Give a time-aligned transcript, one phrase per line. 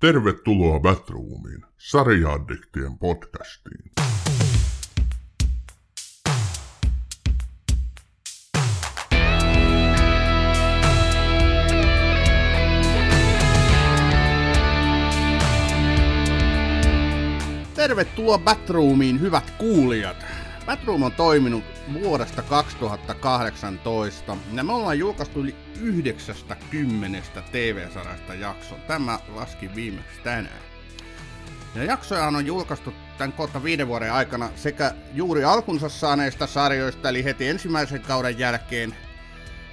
[0.00, 3.92] Tervetuloa Batroomiin, sarjaaddiktien podcastiin.
[17.74, 20.16] Tervetuloa Batroomiin, hyvät kuulijat.
[20.66, 21.64] Batroom on toiminut
[21.94, 28.80] vuodesta 2018 ja me ollaan julkaistu yli 90 TV-sarjasta jakson.
[28.80, 30.60] Tämä laski viimeksi tänään.
[31.74, 37.24] Ja jaksoja on julkaistu tämän kohta viiden vuoden aikana sekä juuri alkunsa saaneista sarjoista, eli
[37.24, 38.96] heti ensimmäisen kauden jälkeen,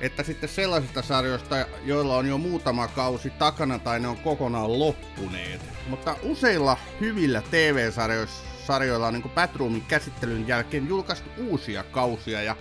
[0.02, 5.61] että sitten sellaisista sarjoista, joilla on jo muutama kausi takana tai ne on kokonaan loppuneet.
[5.88, 7.41] Mutta useilla hyvillä
[8.67, 12.55] TV-sarjoilla on niin Batroomin käsittelyn jälkeen julkaistu uusia kausia ja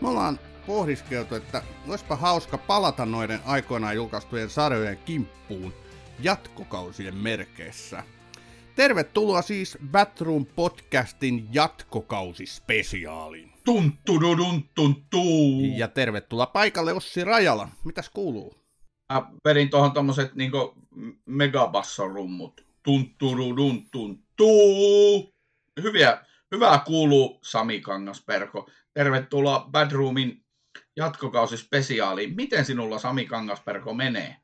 [0.00, 5.74] me ollaan pohdiskeltu, että olisipa hauska palata noiden aikoinaan julkaistujen sarjojen kimppuun
[6.20, 8.02] jatkokausien merkeissä.
[8.76, 13.52] Tervetuloa siis Batroom podcastin jatkokausispesiaaliin.
[13.64, 15.64] Tunttududuntuntuu.
[15.76, 17.68] Ja tervetuloa paikalle Ossi Rajala.
[17.84, 18.54] Mitäs kuuluu?
[19.12, 20.74] Mä vedin tuohon tommoset niinku
[21.26, 22.66] megabassorummut.
[22.82, 25.32] Tunttududuntuntuu.
[25.82, 28.70] Hyviä, hyvää kuuluu Sami Kangasperko.
[28.94, 30.44] Tervetuloa Badroomin
[30.96, 32.36] jatkokausispesiaaliin.
[32.36, 34.36] Miten sinulla Sami Kangasperko menee?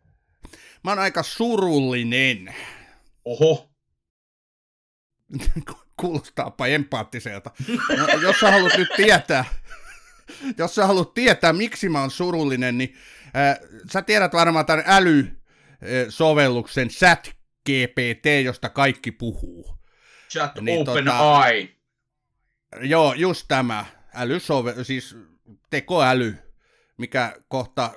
[0.85, 2.55] Mä oon aika surullinen.
[3.25, 3.71] Oho,
[6.01, 7.51] Kuulostaapa empaattiselta.
[7.97, 9.45] No, jos sä haluat nyt tietää,
[10.59, 12.97] jos sä haluat tietää, miksi mä oon surullinen, niin
[13.37, 13.59] äh,
[13.93, 17.31] sä tiedät varmaan tämän äly-sovelluksen chat
[17.69, 19.78] GPT, josta kaikki puhuu.
[20.29, 21.69] Chat Niin, niin, open tota- eye.
[22.81, 23.85] Joo, just tämä
[24.15, 25.17] älysove, siis
[25.71, 26.37] tekoäly,
[26.97, 27.93] mikä kohta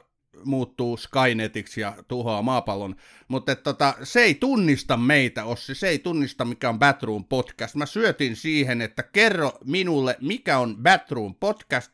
[0.46, 2.96] muuttuu Skynetiksi ja tuhoaa maapallon.
[3.28, 7.76] Mutta tota, se ei tunnista meitä, Ossi, se ei tunnista mikä on Batroom podcast.
[7.76, 11.94] Mä syötin siihen, että kerro minulle, mikä on Batroom podcast,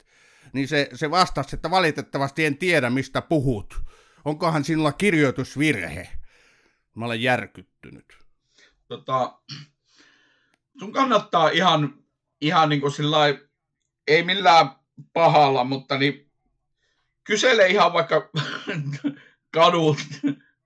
[0.53, 3.81] niin se, se vastasi, että valitettavasti en tiedä, mistä puhut.
[4.26, 6.09] Onkohan sinulla kirjoitusvirhe?
[6.96, 8.18] Mä olen järkyttynyt.
[8.88, 9.40] Tota,
[10.80, 12.04] sun kannattaa ihan,
[12.42, 13.48] ihan niin kuin sillä lailla-
[14.08, 14.70] ei millään
[15.14, 16.32] pahalla, mutta niin
[17.24, 18.30] kysele ihan vaikka
[19.58, 20.04] kadulta,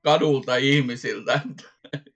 [0.03, 1.41] kadulta ihmisiltä,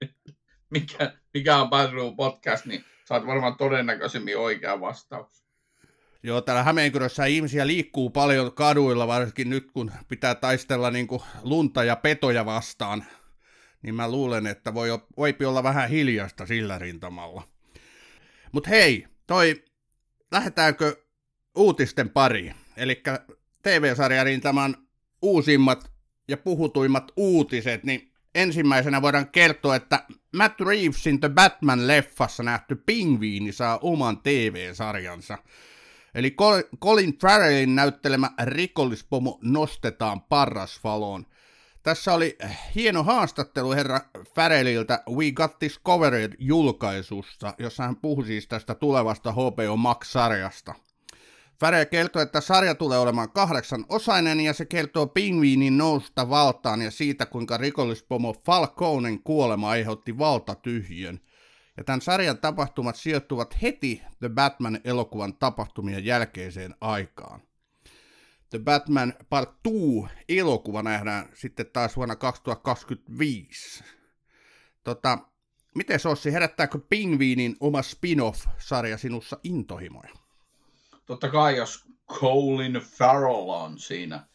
[0.73, 5.45] mikä, mikä on Badroom podcast, niin saat varmaan todennäköisemmin oikea vastaus.
[6.23, 11.83] Joo, täällä Hämeenkyrössä ihmisiä liikkuu paljon kaduilla, varsinkin nyt kun pitää taistella niin kuin lunta
[11.83, 13.05] ja petoja vastaan.
[13.81, 17.43] Niin mä luulen, että voi, voipi olla vähän hiljasta sillä rintamalla.
[18.55, 19.63] Mut hei, toi,
[20.31, 20.95] lähdetäänkö
[21.55, 22.55] uutisten pariin?
[22.77, 23.03] Eli
[23.61, 24.75] TV-sarjarintaman
[25.21, 25.91] uusimmat
[26.27, 30.05] ja puhutuimmat uutiset, niin ensimmäisenä voidaan kertoa, että
[30.35, 35.37] Matt Reevesin The Batman-leffassa nähty pingviini saa oman TV-sarjansa.
[36.15, 41.25] Eli Col- Colin Farrellin näyttelemä rikollispomo nostetaan parrasvaloon.
[41.85, 42.37] Tässä oli
[42.75, 43.99] hieno haastattelu herra
[44.35, 50.73] Farrelliltä We Got This Covered julkaisussa, jossa hän puhui siis tästä tulevasta HBO Max-sarjasta.
[51.59, 56.91] Farrell kertoo, että sarja tulee olemaan kahdeksan osainen ja se kertoo pingviinin nousta valtaan ja
[56.91, 61.19] siitä, kuinka rikollispomo Falconen kuolema aiheutti valtatyhjön.
[61.77, 67.41] Ja tämän sarjan tapahtumat sijoittuvat heti The Batman-elokuvan tapahtumien jälkeiseen aikaan.
[68.49, 73.83] The Batman Part 2 elokuva nähdään sitten taas vuonna 2025.
[74.83, 75.17] Tota,
[75.75, 80.09] miten Ossi, herättääkö Pingviinin oma spin-off-sarja sinussa intohimoja?
[81.05, 84.27] Totta kai, jos Colin Farrell on siinä.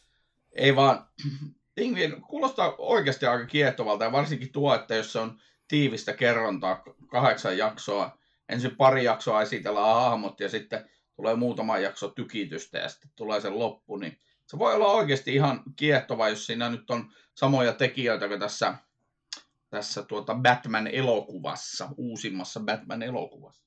[0.52, 1.06] Ei vaan,
[1.74, 7.58] Pingvin kuulostaa oikeasti aika kiehtovalta ja varsinkin tuo, että jos se on tiivistä kerrontaa, kahdeksan
[7.58, 13.40] jaksoa, ensin pari jaksoa esitellään hahmot ja sitten tulee muutama jakso tykitystä ja sitten tulee
[13.40, 18.28] se loppu, niin se voi olla oikeasti ihan kiehtova, jos siinä nyt on samoja tekijöitä
[18.28, 18.74] kuin tässä,
[19.70, 23.64] tässä tuota Batman-elokuvassa, uusimmassa Batman-elokuvassa.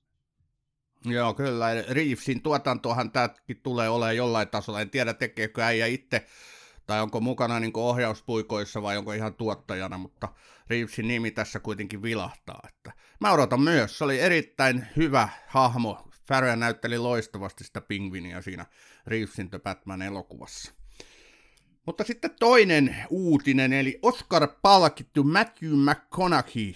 [1.06, 1.68] Joo, kyllä.
[1.89, 4.81] Reevesin tuotantohan tämäkin tulee olemaan jollain tasolla.
[4.81, 6.25] En tiedä, tekeekö äijä itse
[6.88, 10.30] tai onko mukana niin ohjauspuikoissa vai onko ihan tuottajana, mutta
[10.69, 12.60] Reevesin nimi tässä kuitenkin vilahtaa.
[12.69, 16.12] Että mä odotan myös, se oli erittäin hyvä hahmo.
[16.28, 18.66] Farrell näytteli loistavasti sitä pingvinia siinä
[19.08, 20.74] Reevesin The Batman-elokuvassa.
[21.86, 26.74] Mutta sitten toinen uutinen, eli Oscar-palkittu Matthew McConaughey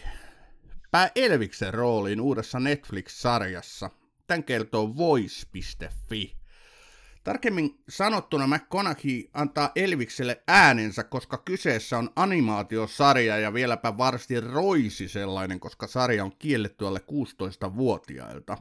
[0.92, 3.90] pää Elviksen rooliin uudessa Netflix-sarjassa.
[4.28, 6.38] Tän kertoo voice.fi.
[7.24, 15.60] Tarkemmin sanottuna McConaughey antaa Elvikselle äänensä, koska kyseessä on animaatiosarja ja vieläpä varsin roisi sellainen,
[15.60, 18.58] koska sarja on kielletty alle 16-vuotiailta.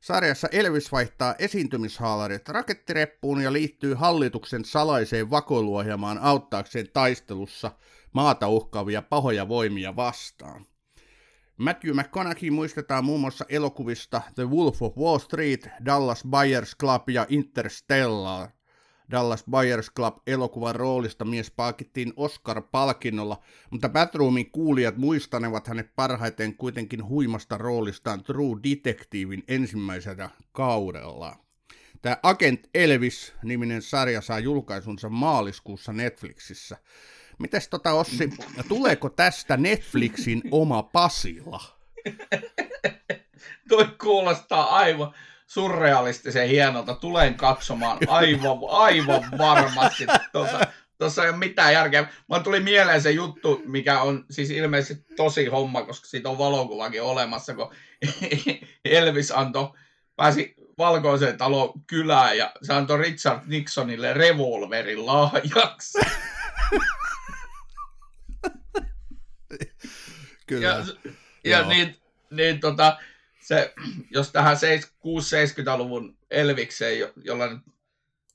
[0.00, 7.70] Sarjassa Elvis vaihtaa esiintymishaalarit rakettireppuun ja liittyy hallituksen salaiseen vakoiluohjelmaan auttaakseen taistelussa
[8.12, 10.66] maata uhkaavia pahoja voimia vastaan.
[11.56, 17.26] Matthew McConaughey muistetaan muun muassa elokuvista The Wolf of Wall Street, Dallas Buyers Club ja
[17.28, 18.48] Interstellar.
[19.10, 27.08] Dallas Buyers Club elokuvan roolista mies palkittiin Oscar-palkinnolla, mutta Batroomin kuulijat muistanevat hänet parhaiten kuitenkin
[27.08, 31.36] huimasta roolistaan True Detectivein ensimmäisellä kaudella.
[32.02, 36.76] Tämä Agent Elvis-niminen sarja saa julkaisunsa maaliskuussa Netflixissä.
[37.38, 38.30] Mites tota Ossi,
[38.68, 41.60] tuleeko tästä Netflixin oma Pasila?
[43.68, 45.14] Toi kuulostaa aivan
[45.50, 46.94] surrealistisen hienolta.
[46.94, 50.06] Tulen katsomaan aivan, aivan varmasti.
[50.32, 50.60] Tuossa,
[50.98, 52.08] tuossa ei ole mitään järkeä.
[52.28, 57.02] Mä tuli mieleen se juttu, mikä on siis ilmeisesti tosi homma, koska siitä on valokuvakin
[57.02, 57.74] olemassa, kun
[58.84, 59.68] Elvis antoi,
[60.16, 65.98] pääsi valkoiseen taloon kylään ja se antoi Richard Nixonille revolverin lahjaksi.
[70.46, 70.68] Kyllä.
[70.68, 70.84] Ja,
[71.44, 71.96] ja niin,
[72.30, 72.98] niin tota,
[73.50, 73.72] se,
[74.10, 77.60] jos tähän 6-70-luvun Elvikseen, jolla nyt,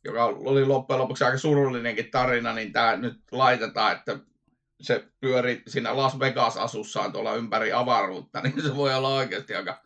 [0.03, 4.19] joka oli loppujen lopuksi aika surullinenkin tarina, niin tämä nyt laitetaan, että
[4.81, 9.83] se pyöri siinä Las Vegas-asussaan tuolla ympäri avaruutta, niin se voi olla oikeasti aika,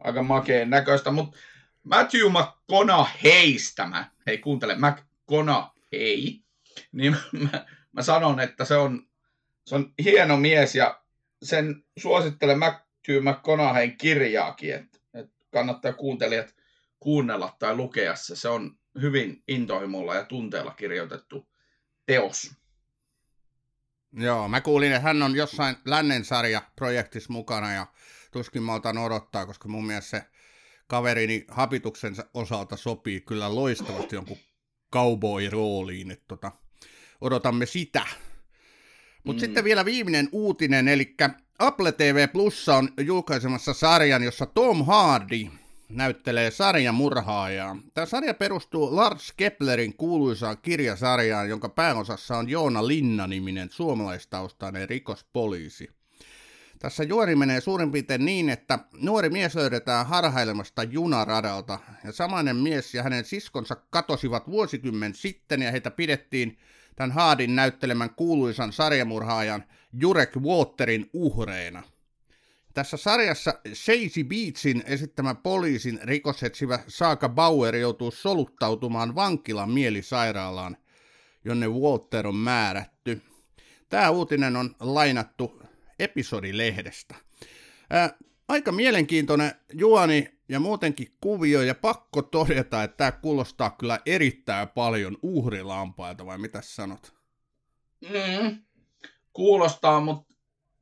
[0.00, 1.10] aika makeen näköistä.
[1.10, 1.38] Mutta
[1.82, 6.40] Matthew McConaughey's tämä, hei kuuntele, McConaughey,
[6.92, 9.06] niin mä, mä sanon, että se on,
[9.66, 11.02] se on hieno mies ja
[11.42, 12.58] sen suosittelen
[13.08, 16.54] Matthew McConaugheyn kirjaakin, että, että kannattaa kuuntelijat
[17.00, 18.36] kuunnella tai lukea se.
[18.36, 21.48] Se on hyvin intohimolla ja tunteella kirjoitettu
[22.06, 22.50] teos.
[24.12, 27.86] Joo, mä kuulin, että hän on jossain lännen sarja-projektissa mukana ja
[28.32, 30.24] tuskin mä otan odottaa, koska mun mielestä se
[30.86, 34.38] kaverini hapituksensa osalta sopii kyllä loistavasti jonkun
[34.94, 36.52] cowboy-rooliin, että tota,
[37.20, 38.06] odotamme sitä.
[39.24, 39.46] Mutta mm.
[39.46, 41.14] sitten vielä viimeinen uutinen, eli
[41.58, 45.46] Apple TV Plussa on julkaisemassa sarjan, jossa Tom Hardy
[45.88, 47.76] näyttelee sarjan murhaajaa.
[47.94, 55.90] Tämä sarja perustuu Lars Keplerin kuuluisaan kirjasarjaan, jonka pääosassa on Joona Linna-niminen suomalaistaustainen rikospoliisi.
[56.78, 62.94] Tässä juori menee suurin piirtein niin, että nuori mies löydetään harhailemasta junaradalta, ja samainen mies
[62.94, 66.58] ja hänen siskonsa katosivat vuosikymmen sitten, ja heitä pidettiin
[66.96, 71.82] tämän Haadin näyttelemän kuuluisan sarjamurhaajan Jurek Waterin uhreina.
[72.74, 80.76] Tässä sarjassa Seisi Beatsin esittämä poliisin rikosetsivä Saaka Bauer joutuu soluttautumaan vankilan mielisairaalaan,
[81.44, 83.22] jonne Walter on määrätty.
[83.88, 85.62] Tämä uutinen on lainattu
[85.98, 87.14] episodilehdestä.
[87.90, 88.14] Ää,
[88.48, 95.18] aika mielenkiintoinen juoni ja muutenkin kuvio, ja pakko todeta, että tämä kuulostaa kyllä erittäin paljon
[95.22, 97.14] uhrilampailta, vai mitä sanot?
[98.00, 98.62] Mm,
[99.32, 100.34] kuulostaa, mutta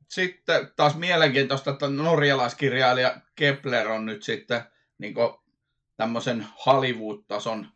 [0.07, 4.63] sitten taas mielenkiintoista, että norjalaiskirjailija Kepler on nyt sitten
[4.97, 5.15] niin
[5.97, 7.67] tämmöisen Hollywood-tason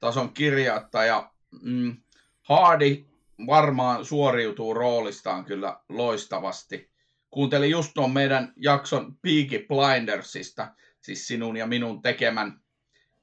[0.00, 1.32] tason kirjoittaja.
[1.62, 1.96] Mm,
[2.42, 3.04] Hardy
[3.46, 6.90] varmaan suoriutuu roolistaan kyllä loistavasti.
[7.30, 12.60] Kuuntelin just tuon meidän jakson Peaky Blindersista, siis sinun ja minun tekemän,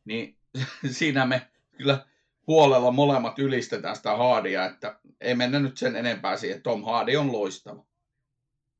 [0.06, 0.38] niin
[0.92, 1.48] siinä me
[1.78, 2.06] kyllä
[2.50, 7.32] huolella molemmat ylistetään sitä Hardia, että ei mennä nyt sen enempää siihen, Tom Hardy on
[7.32, 7.86] loistava.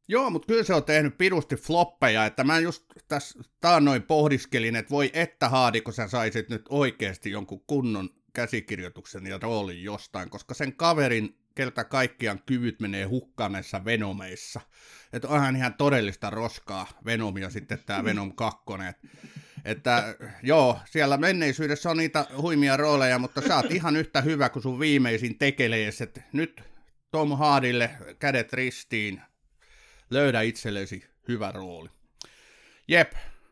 [0.08, 4.90] Joo, mutta kyllä se on tehnyt pirusti floppeja, että mä just tässä taannoin pohdiskelin, että
[4.90, 10.54] voi että Haadi, kun sä saisit nyt oikeasti jonkun kunnon käsikirjoituksen ja roolin jostain, koska
[10.54, 14.62] sen kaverin kerta kaikkiaan kyvyt menee hukkaan näissä Venomeissa.
[15.14, 18.60] Että onhan ihan todellista roskaa Venomia sitten tämä Venom 2.
[19.70, 24.64] Että joo, siellä menneisyydessä on niitä huimia rooleja, mutta sä oot ihan yhtä hyvä kuin
[24.64, 26.64] sun viimeisin tekelees, että nyt
[27.12, 29.22] Tom Hardille kädet ristiin,
[30.10, 31.90] löydä itsellesi hyvä rooli.
[32.88, 33.12] Jep,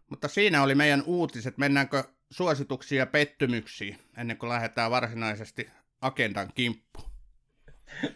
[0.10, 1.58] mutta siinä oli meidän uutiset.
[1.58, 5.70] Mennäänkö suosituksia ja pettymyksiä ennen kuin lähdetään varsinaisesti
[6.02, 7.10] agendan kimppuun?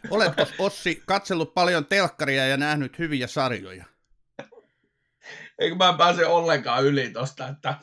[0.09, 3.85] Oletko Ossi katsellut paljon telkkaria ja nähnyt hyviä sarjoja?
[5.61, 7.75] Eikö mä pääse ollenkaan yli tosta, että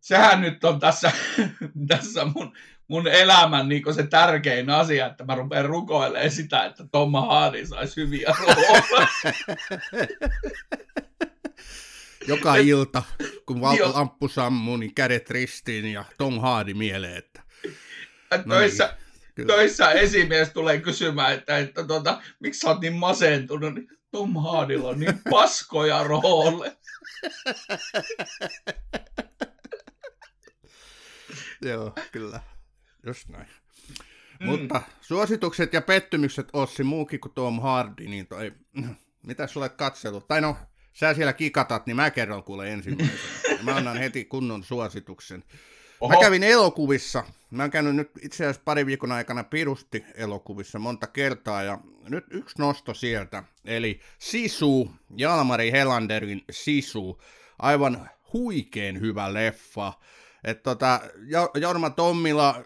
[0.00, 1.12] sehän nyt on tässä,
[1.88, 2.56] tässä mun,
[2.88, 8.00] mun elämän niin se tärkein asia, että mä rupean rukoilemaan sitä, että Tomma Haadi saisi
[8.00, 9.08] hyviä rooleja.
[12.28, 13.02] joka ilta,
[13.46, 17.42] kun val- lamppu sammuu, niin kädet ristiin ja Tom Hardy mieleen, että...
[18.30, 18.96] No töissä,
[19.36, 24.36] niin, töissä esimies tulee kysymään, että, että tuota, miksi sä oot niin masentunut, niin Tom
[24.36, 26.76] Hardilla on niin paskoja roole.
[31.62, 32.40] Joo, kyllä.
[33.06, 33.48] Just näin.
[34.40, 34.46] Mm.
[34.46, 38.52] Mutta suositukset ja pettymykset Ossi muukin kuin Tom Hardy, niin toi,
[39.26, 40.28] mitä sä olet katsellut?
[40.28, 40.56] Tai no,
[40.92, 43.18] sä siellä kikatat, niin mä kerron kuule ensimmäisenä.
[43.62, 45.44] Mä annan heti kunnon suosituksen.
[46.00, 46.14] Oho.
[46.14, 47.24] Mä kävin elokuvissa.
[47.50, 51.78] Mä oon käynyt nyt itse asiassa pari viikon aikana pirusti elokuvissa monta kertaa ja
[52.08, 53.44] nyt yksi nosto sieltä.
[53.64, 57.22] Eli Sisu, Jalmari Helanderin Sisu.
[57.58, 59.92] Aivan huikeen hyvä leffa.
[60.44, 61.00] Et tota,
[61.60, 62.64] Jorma Tommila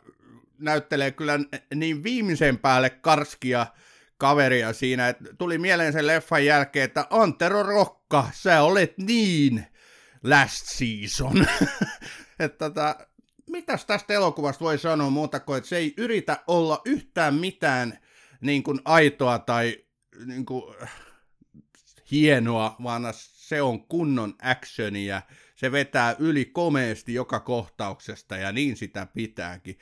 [0.59, 1.41] näyttelee kyllä
[1.75, 3.67] niin viimeisen päälle karskia
[4.19, 9.67] kaveria siinä, että tuli mieleen sen leffan jälkeen, että Antero Rokka, sä olet niin
[10.25, 11.47] last season.
[12.41, 12.97] että tota,
[13.51, 17.99] mitäs tästä elokuvasta voi sanoa muuta kuin, että se ei yritä olla yhtään mitään
[18.43, 19.79] niin kuin aitoa tai
[20.27, 20.75] niin kuin,
[22.11, 25.23] hienoa, vaan se on kunnon actionia.
[25.55, 29.79] Se vetää yli komeesti joka kohtauksesta ja niin sitä pitääkin.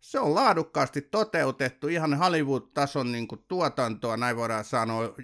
[0.00, 5.14] Se on laadukkaasti toteutettu, ihan Hollywood-tason niin kuin, tuotantoa, näin voidaan sanoa.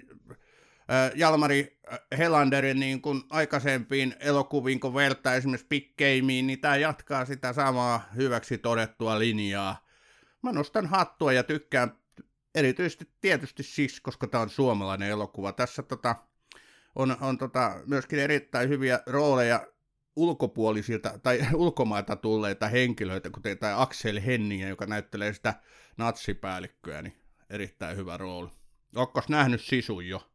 [1.15, 1.79] Jalmari
[2.17, 8.57] Helanderin niin kuin aikaisempiin elokuviin, kun vertaa esimerkiksi Gameen, niin tämä jatkaa sitä samaa hyväksi
[8.57, 9.85] todettua linjaa.
[10.41, 11.98] Mä nostan hattua ja tykkään
[12.59, 15.53] erityisesti tietysti siis, koska tämä on suomalainen elokuva.
[15.53, 16.15] Tässä tota,
[16.95, 19.67] on, on tota, myöskin erittäin hyviä rooleja
[20.15, 25.53] ulkopuolisilta tai ulkomailta tulleita henkilöitä, kuten tämä Axel Henning, joka näyttelee sitä
[25.97, 27.17] natsipäällikköä, niin
[27.49, 28.49] erittäin hyvä rooli.
[28.95, 30.29] Oletko nähnyt Sisun jo?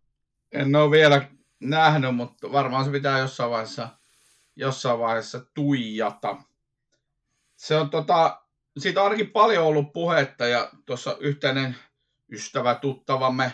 [0.52, 1.28] En ole vielä
[1.60, 3.88] nähnyt, mutta varmaan se pitää jossain vaiheessa,
[4.56, 6.36] jossain vaiheessa tuijata.
[7.56, 8.42] Se on tota,
[8.78, 11.76] siitä on ainakin paljon ollut puhetta ja tuossa yhteinen
[12.32, 13.52] ystävä, tuttavamme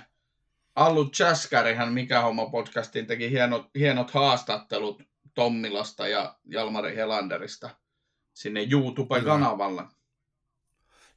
[0.74, 5.02] Allu Chaskarihan Mikä homma podcastiin teki hienot, hienot haastattelut
[5.34, 7.70] Tommilasta ja Jalmari Helanderista
[8.34, 9.82] sinne YouTube-kanavalle.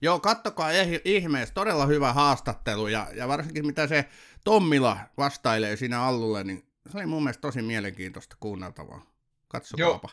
[0.02, 0.70] Joo, kattokaa
[1.06, 4.10] ihmeessä, todella hyvä haastattelu ja, ja varsinkin mitä se
[4.44, 9.06] Tommila vastailee siinä Allulle, niin se oli mun mielestä tosi mielenkiintoista kuunneltavaa.
[9.48, 10.10] Katsokaapa.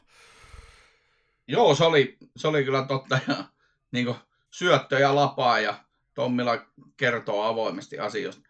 [1.48, 3.18] Joo, Joo se, oli, se oli kyllä totta.
[3.28, 3.44] Ja,
[3.92, 4.14] niin
[4.50, 6.58] syöttö ja lapaa ja Tommila
[6.96, 8.42] kertoo avoimesti asioista.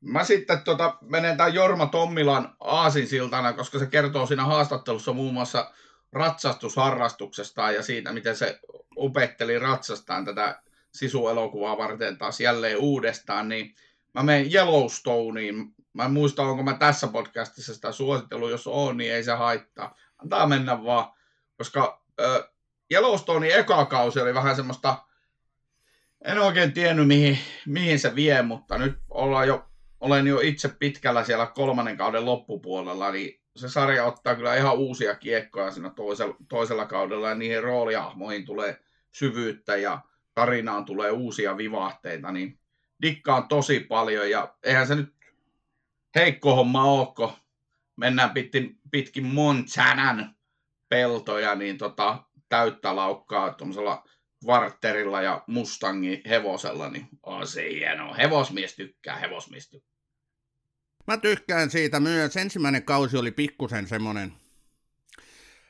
[0.00, 5.72] Mä sitten tota, menen tämän Jorma Tommilan aasinsiltana, koska se kertoo siinä haastattelussa muun muassa
[6.12, 8.60] ratsastusharrastuksesta ja siitä, miten se
[8.96, 13.74] opetteli ratsastaan tätä sisuelokuvaa varten taas jälleen uudestaan, niin
[14.14, 15.54] mä menen Yellowstoneen.
[15.92, 19.96] Mä en muista, onko mä tässä podcastissa sitä suositellut, jos on, niin ei se haittaa.
[20.18, 21.12] Antaa mennä vaan,
[21.58, 22.50] koska äh,
[22.90, 24.96] Yellowstonein eka kausi oli vähän semmoista,
[26.24, 31.24] en oikein tiennyt mihin, mihin se vie, mutta nyt ollaan jo olen jo itse pitkällä
[31.24, 36.86] siellä kolmannen kauden loppupuolella, niin se sarja ottaa kyllä ihan uusia kiekkoja siinä toisella, toisella
[36.86, 38.80] kaudella ja niihin rooliahmoihin tulee
[39.12, 40.00] syvyyttä ja
[40.34, 42.58] tarinaan tulee uusia vivahteita, niin
[43.02, 45.14] dikkaan tosi paljon ja eihän se nyt
[46.14, 47.32] heikko homma ole,
[47.96, 50.34] mennään pitkin, pitkin Montanan
[50.88, 54.04] peltoja, niin tota, täyttä laukkaa tuollaisella
[54.44, 58.14] kvartterilla ja Mustangin hevosella, niin on se hieno.
[58.14, 59.90] Hevosmies tykkää, hevosmies tykkää.
[61.06, 62.36] Mä tykkään siitä myös.
[62.36, 64.32] Ensimmäinen kausi oli pikkusen semmonen,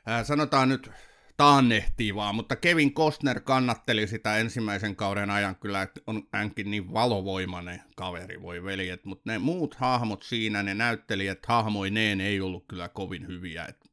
[0.05, 0.91] ää, sanotaan nyt
[1.37, 7.81] taannehtivaa, mutta Kevin Costner kannatteli sitä ensimmäisen kauden ajan kyllä, että on hänkin niin valovoimainen
[7.95, 13.27] kaveri, voi veljet, mutta ne muut hahmot siinä, ne näyttelijät hahmoineen ei ollut kyllä kovin
[13.27, 13.65] hyviä.
[13.65, 13.91] Et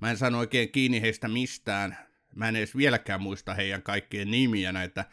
[0.00, 1.98] mä en sano oikein kiinni heistä mistään,
[2.36, 5.04] mä en edes vieläkään muista heidän kaikkien nimiä näitä,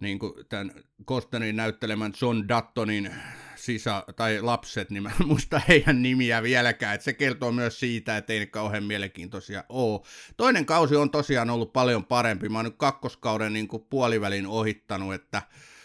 [0.00, 0.72] niin kuin tämän
[1.04, 3.14] Costnerin näyttelemän John Duttonin
[3.56, 8.16] sisä, tai lapset, niin mä en muista heidän nimiä vieläkään, että se kertoo myös siitä,
[8.16, 10.00] että ei ne kauhean mielenkiintoisia ole.
[10.36, 15.14] Toinen kausi on tosiaan ollut paljon parempi, mä oon nyt kakkoskauden niin kuin puolivälin ohittanut,
[15.14, 15.42] että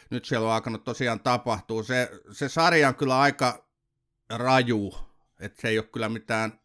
[0.09, 1.83] nyt siellä on alkanut tosiaan tapahtua.
[1.83, 3.67] Se, se sarja on kyllä aika
[4.29, 4.95] raju,
[5.39, 6.59] että se ei ole kyllä mitään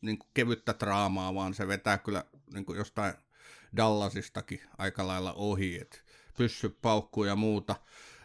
[0.00, 3.14] niin kuin kevyttä draamaa, vaan se vetää kyllä niin kuin jostain
[3.76, 5.98] Dallasistakin aika lailla ohi, että
[6.36, 7.76] pyssy paukkuu ja muuta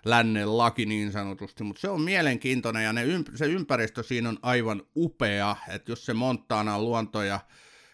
[0.06, 4.84] lännen laki niin sanotusti, mutta se on mielenkiintoinen ja ne, se ympäristö siinä on aivan
[4.96, 7.40] upea, että jos se Montana luonto ja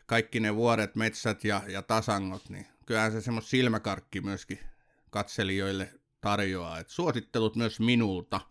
[0.05, 4.59] kaikki ne vuoret, metsät ja, ja tasangot, niin kyllähän se semmoista silmäkarkki myöskin
[5.09, 8.41] katselijoille tarjoaa, että suosittelut myös minulta.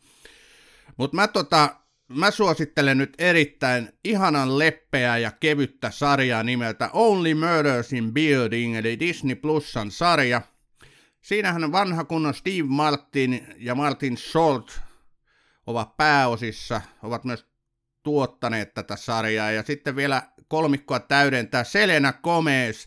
[0.97, 1.77] Mutta mä tota,
[2.09, 9.01] mä suosittelen nyt erittäin ihanan leppeää ja kevyttä sarjaa nimeltä Only Murders in Building, eli
[9.01, 10.43] Disney Plusan sarja.
[11.21, 14.81] Siinähän vanha kunnon Steve Martin ja Martin Short
[15.67, 17.47] ovat pääosissa, ovat myös
[18.03, 22.87] tuottaneet tätä sarjaa, ja sitten vielä kolmikkoa täydentää Selena Gomez,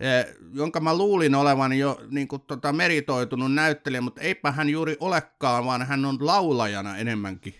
[0.00, 4.96] eh, jonka mä luulin olevan jo niin kuin, tota, meritoitunut näyttelijä, mutta eipä hän juuri
[5.00, 7.54] olekaan, vaan hän on laulajana enemmänkin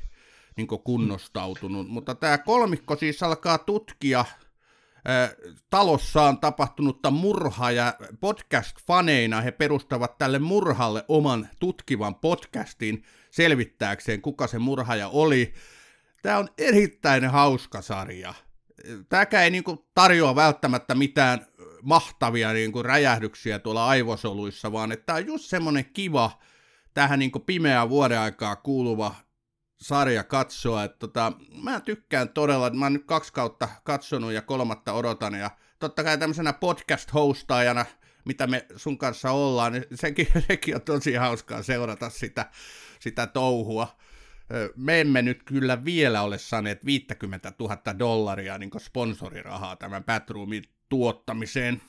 [0.56, 1.88] niin kunnostautunut.
[1.88, 4.25] Mutta tämä kolmikko siis alkaa tutkia
[5.71, 14.59] talossaan tapahtunutta murhaa ja podcast-faneina he perustavat tälle murhalle oman tutkivan podcastin selvittääkseen, kuka se
[14.59, 15.54] murhaaja oli.
[16.23, 18.35] Tämä on erittäin hauska sarja.
[19.09, 21.47] Tämäkään ei niinku tarjoa välttämättä mitään
[21.82, 26.30] mahtavia niinku räjähdyksiä tuolla aivosoluissa, vaan että tämä on just semmoinen kiva,
[26.94, 29.14] tähän niinku pimeään vuoden aikaa kuuluva
[29.82, 30.84] sarja katsoa.
[30.84, 35.34] Että tota, mä tykkään todella, mä oon nyt kaksi kautta katsonut ja kolmatta odotan.
[35.34, 37.84] Ja totta kai tämmöisenä podcast-hostaajana,
[38.24, 42.50] mitä me sun kanssa ollaan, niin sekin, sekin on tosi hauskaa seurata sitä,
[43.00, 43.96] sitä touhua.
[44.76, 51.82] Me emme nyt kyllä vielä ole saaneet 50 000 dollaria niin sponsorirahaa tämän Batroomin tuottamiseen,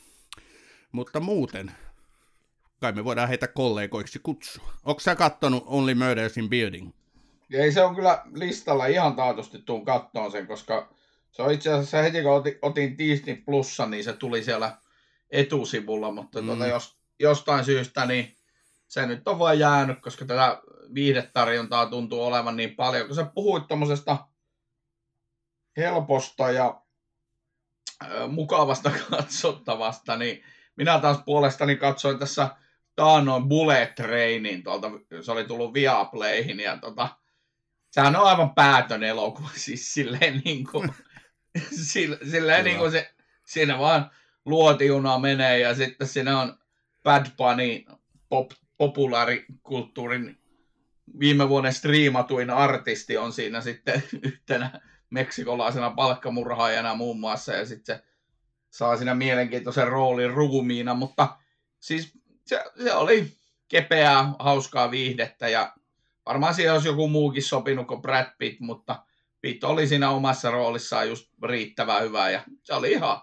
[0.92, 1.72] mutta muuten
[2.80, 4.74] kai me voidaan heitä kollegoiksi kutsua.
[4.84, 6.92] Onko sä kattonut Only Murders in Building?
[7.54, 10.96] Ei se on kyllä listalla ihan taatusti tuun kattoon sen, koska
[11.32, 14.78] se on itse asiassa heti kun otin, otin Disney Plussa, niin se tuli siellä
[15.30, 16.48] etusivulla, mutta mm.
[16.48, 18.36] tuota, jos, jostain syystä niin
[18.88, 20.62] se nyt on vain jäänyt, koska tätä
[20.94, 23.08] viihdetarjontaa tuntuu olevan niin paljon.
[23.08, 24.18] Kun sä puhuit tuommoisesta
[25.78, 26.82] helposta ja
[28.28, 30.44] mukavasta katsottavasta, niin
[30.76, 32.50] minä taas puolestani katsoin tässä
[32.96, 34.92] taannoin Bullet Trainin, tuolta,
[35.22, 37.10] se oli tullut Viaplayhin, ja tota,
[37.94, 40.90] sehän on aivan päätön elokuva, siis silleen niin kuin,
[42.32, 43.14] silleen niin kuin se,
[43.46, 44.12] siinä vaan
[44.46, 46.58] luotijuna menee ja sitten siinä on
[47.04, 47.98] Bad Bunny
[48.30, 50.40] pop, populaarikulttuurin
[51.20, 58.04] viime vuoden striimatuin artisti on siinä sitten yhtenä meksikolaisena palkkamurhaajana muun muassa ja sitten se
[58.70, 61.38] saa siinä mielenkiintoisen roolin ruumiina, mutta
[61.80, 62.14] siis
[62.46, 63.38] se, se oli
[63.68, 65.74] kepeää, hauskaa viihdettä ja
[66.26, 69.06] varmaan siellä olisi joku muukin sopinut kuin Brad Pitt, mutta
[69.42, 73.22] Pitt oli siinä omassa roolissaan just riittävän hyvä ja se oli ihan,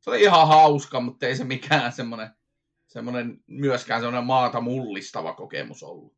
[0.00, 2.30] se oli ihan hauska, mutta ei se mikään semmoinen,
[2.86, 6.16] semmoinen myöskään semmoinen maata mullistava kokemus ollut.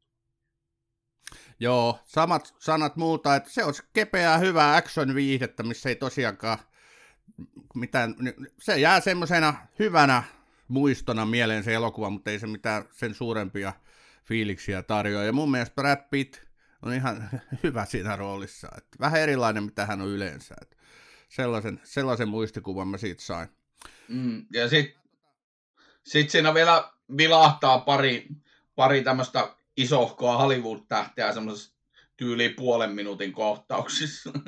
[1.60, 6.58] Joo, samat sanat muuta, että se on kepeää hyvää action-viihdettä, missä ei tosiaankaan
[7.74, 8.14] mitään,
[8.58, 10.22] se jää semmoisena hyvänä
[10.68, 13.72] muistona mieleen se elokuva, mutta ei se mitään sen suurempia
[14.24, 15.24] fiiliksiä tarjoaa.
[15.24, 16.36] Ja mun mielestä Brad Pitt
[16.82, 17.30] on ihan
[17.62, 18.68] hyvä siinä roolissa.
[18.78, 20.54] Että vähän erilainen, mitä hän on yleensä.
[20.62, 20.76] Että
[21.28, 23.48] sellaisen, sellaisen muistikuvan mä siitä sain.
[24.08, 25.02] Mm, ja sitten
[26.04, 28.28] sit siinä vielä vilahtaa pari,
[28.74, 31.74] pari tämmöistä isohkoa Hollywood-tähteä semmoisessa
[32.16, 34.32] tyyli puolen minuutin kohtauksissa.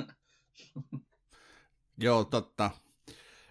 [1.98, 2.70] Joo, totta.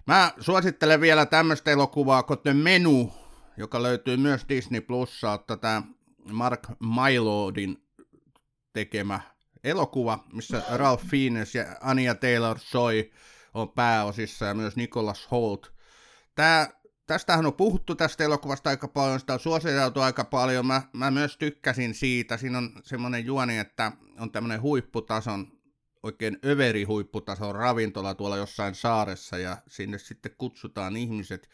[0.08, 3.14] Mä suosittelen vielä tämmöistä elokuvaa kuin The Menu,
[3.58, 5.82] joka löytyy myös Disney Plussa, tätä
[6.32, 7.78] Mark Mylodin
[8.74, 9.20] tekemä
[9.64, 13.12] elokuva, missä Ralph Fiennes ja Anya Taylor-Joy
[13.54, 15.74] on pääosissa ja myös Nicholas Holt.
[16.36, 16.70] Tää,
[17.08, 20.66] tästähän on puhuttu tästä elokuvasta aika paljon, sitä on suositeltu aika paljon.
[20.66, 22.38] Mä, mä myös tykkäsin siitä.
[22.38, 25.48] Siinä on semmoinen juoni, että on tämmöinen huipputason,
[26.04, 31.50] oikein överi huipputason ravintola tuolla jossain saaressa ja sinne sitten kutsutaan ihmiset,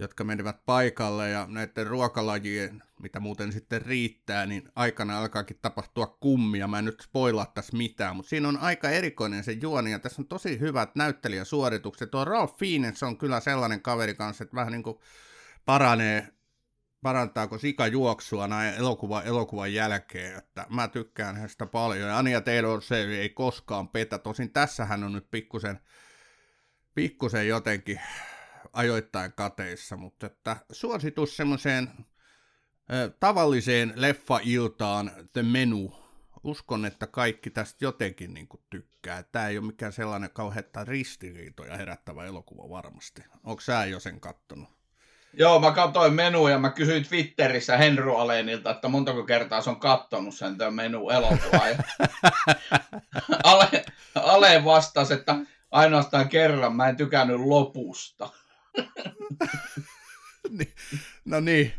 [0.00, 6.68] jotka menevät paikalle ja näiden ruokalajien, mitä muuten sitten riittää, niin aikana alkaakin tapahtua kummia.
[6.68, 10.22] Mä en nyt spoilaa tässä mitään, mutta siinä on aika erikoinen se juoni ja tässä
[10.22, 12.10] on tosi hyvät näyttelijäsuoritukset.
[12.10, 14.98] Tuo Ralph Fiennes on kyllä sellainen kaveri kanssa, että vähän niin kuin
[15.64, 16.28] paranee,
[17.02, 17.56] parantaako
[17.90, 22.08] juoksua näin elokuva, elokuvan jälkeen, että mä tykkään hänestä paljon.
[22.08, 25.80] Ja Anja Taylor se ei koskaan petä, tosin tässä hän on nyt pikkusen,
[26.94, 28.00] pikkusen jotenkin
[28.72, 31.90] ajoittain kateissa, mutta että suositus semmoiseen
[33.20, 35.92] tavalliseen leffa-iltaan The Menu.
[36.44, 39.22] Uskon, että kaikki tästä jotenkin niin kuin tykkää.
[39.22, 43.22] Tämä ei ole mikään sellainen kauheutta ristiriitoja herättävä elokuva varmasti.
[43.44, 44.68] Onko sä jo sen kattonut?
[45.32, 49.80] Joo, mä katsoin menu ja mä kysyin Twitterissä Henry Alenilta, että montako kertaa se on
[49.80, 51.60] kattonut sen tämän menu elokuva.
[53.44, 55.36] Ale, Ale vastasi, että
[55.70, 58.28] ainoastaan kerran mä en tykännyt lopusta.
[61.24, 61.72] no niin,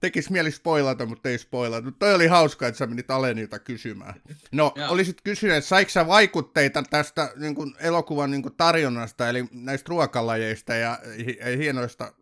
[0.00, 1.92] tekisi mieli spoilata, mutta ei spoilata.
[1.98, 4.14] Toi oli hauska, että sä menit Alenilta kysymään.
[4.52, 4.92] No, Joo.
[4.92, 9.88] olisit kysynyt, että saiko sä vaikutteita tästä niin kuin elokuvan niin kuin tarjonnasta, eli näistä
[9.88, 10.98] ruokalajeista ja
[11.58, 12.12] hienoista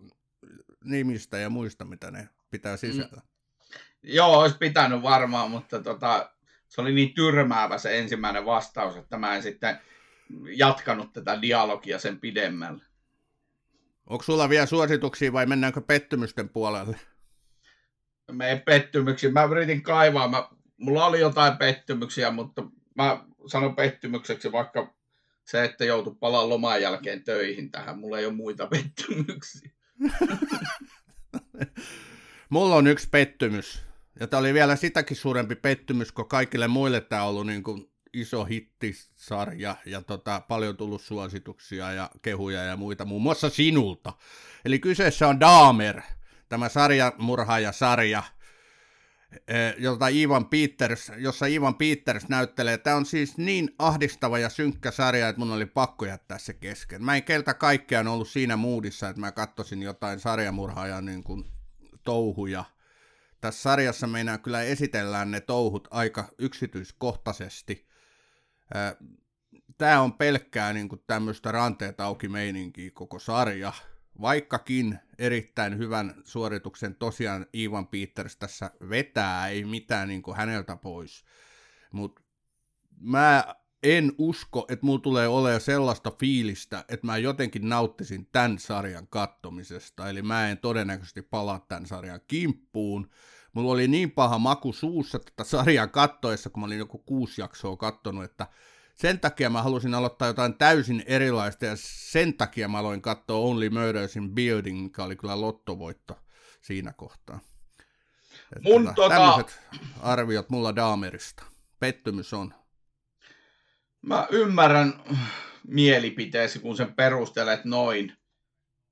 [0.85, 3.23] nimistä ja muista, mitä ne pitää sisällä?
[3.23, 3.29] Mm.
[4.03, 6.31] Joo, olisi pitänyt varmaan, mutta tota,
[6.69, 9.79] se oli niin tyrmäävä se ensimmäinen vastaus, että mä en sitten
[10.57, 12.85] jatkanut tätä dialogia sen pidemmälle.
[14.07, 16.97] Onko sulla vielä suosituksia vai mennäänkö pettymysten puolelle?
[18.33, 19.31] Me pettymyksiä.
[19.31, 20.29] Mä yritin kaivaa.
[20.29, 22.63] Mä, mulla oli jotain pettymyksiä, mutta
[22.95, 24.95] mä sanon pettymykseksi vaikka
[25.45, 27.99] se, että joutu palaa loman jälkeen töihin tähän.
[27.99, 29.71] Mulla ei ole muita pettymyksiä.
[32.51, 33.83] mulla on yksi pettymys.
[34.21, 37.94] Ja tämä oli vielä sitäkin suurempi pettymys, kun kaikille muille tämä on ollut niin kuin
[38.15, 44.13] iso hittisarja ja tota, paljon tullut suosituksia ja kehuja ja muita, muun muassa sinulta.
[44.65, 46.03] Eli kyseessä on Daamer,
[46.49, 48.23] tämä sarjamurhaaja-sarja,
[49.49, 52.79] eh, jota Ivan Peters, jossa Ivan Peters näyttelee.
[52.79, 57.05] Tämä on siis niin ahdistava ja synkkä sarja, että mun oli pakko jättää se kesken.
[57.05, 61.45] Mä en keltä kaikkiaan ollut siinä moodissa, että mä katsoisin jotain sarjamurhaajan niin kuin
[62.05, 62.65] touhuja.
[63.41, 67.94] Tässä sarjassa meinaa kyllä esitellään ne touhut aika yksityiskohtaisesti.
[69.79, 73.73] Tämä on pelkkää niin kuin tämmöistä ranteet auki meininkiä koko sarja,
[74.21, 81.25] vaikkakin erittäin hyvän suorituksen tosiaan Ivan Peters tässä vetää, ei mitään niin kuin häneltä pois.
[81.93, 82.23] Mutta
[83.01, 89.07] mä en usko, että mulla tulee olemaan sellaista fiilistä, että mä jotenkin nauttisin tämän sarjan
[89.07, 90.09] kattomisesta.
[90.09, 93.11] Eli mä en todennäköisesti palaa tämän sarjan kimppuun.
[93.55, 97.77] Mulla oli niin paha maku suussa tätä sarjaa kattoessa, kun mä olin joku kuusi jaksoa
[97.77, 98.47] kattonut, että
[98.95, 103.71] sen takia mä halusin aloittaa jotain täysin erilaista, ja sen takia mä aloin katsoa Only
[103.71, 106.19] Murders in Building, mikä oli kyllä lottovoitto
[106.61, 107.41] siinä kohtaa.
[108.63, 109.53] Mun tota, tota...
[110.01, 111.45] arviot mulla Daamerista.
[111.81, 112.55] Pettymys on.
[114.03, 115.03] Mä ymmärrän
[115.67, 118.17] mielipiteesi, kun sen perustelet noin.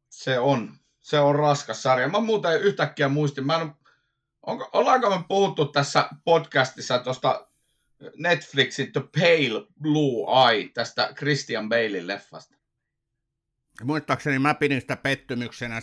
[0.09, 2.09] Se on, se on raskas sarja.
[2.09, 3.73] Mä muuten yhtäkkiä muistin, mä en
[4.47, 7.49] Onko, ollaanko me puhuttu tässä podcastissa tuosta
[8.17, 12.57] Netflixin The Pale Blue Eye, tästä Christian Balein leffasta?
[13.85, 15.81] Muistaakseni mä pidin sitä pettymyksenä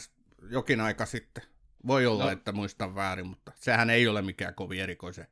[0.49, 1.43] jokin aika sitten.
[1.87, 2.29] Voi olla, no.
[2.29, 5.27] että muistan väärin, mutta sehän ei ole mikään kovin erikoisen.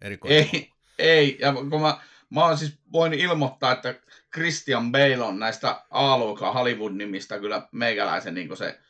[0.00, 0.48] erikoisen.
[0.52, 1.38] Ei, ei.
[1.40, 3.94] Ja kun mä, mä oon siis voin ilmoittaa, että
[4.34, 6.16] Christian Bale on näistä a
[6.54, 8.80] Hollywood-nimistä kyllä meikäläisen niin se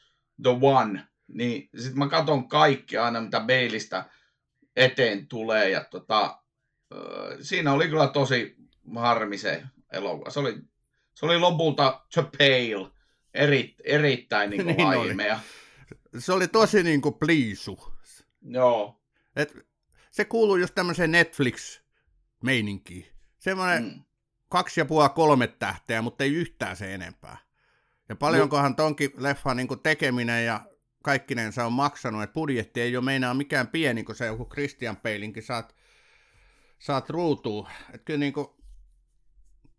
[0.42, 4.04] The One niin sitten mä katson kaikki aina, mitä Beilistä
[4.76, 5.70] eteen tulee.
[5.70, 6.42] Ja tota,
[7.40, 8.56] siinä oli kyllä tosi
[8.96, 10.30] harmi se elokuva.
[10.30, 10.56] Se oli,
[11.14, 12.90] se oli lopulta The Pale,
[13.34, 15.36] eri, erittäin niin kuin niin
[16.18, 17.92] Se oli tosi niin kuin pliisu.
[18.42, 19.02] Joo.
[19.36, 19.66] Et
[20.10, 23.06] se kuuluu just tämmöiseen Netflix-meininkiin.
[23.38, 24.02] Semmoinen mm.
[24.48, 27.38] kaksi ja puoli kolme tähteä, mutta ei yhtään se enempää.
[28.08, 30.60] Ja paljonkohan tonkin leffan niin tekeminen ja
[31.02, 35.42] kaikkinensa on maksanut, että budjetti ei ole meinaa mikään pieni, kun se joku Christian Peilinkin
[35.42, 35.74] saat,
[36.78, 37.68] saat ruutuun.
[37.94, 38.48] Että kyllä niin kuin,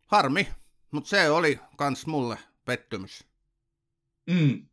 [0.05, 0.47] harmi,
[0.91, 3.27] mutta se oli kans mulle pettymys.
[4.29, 4.67] Mm.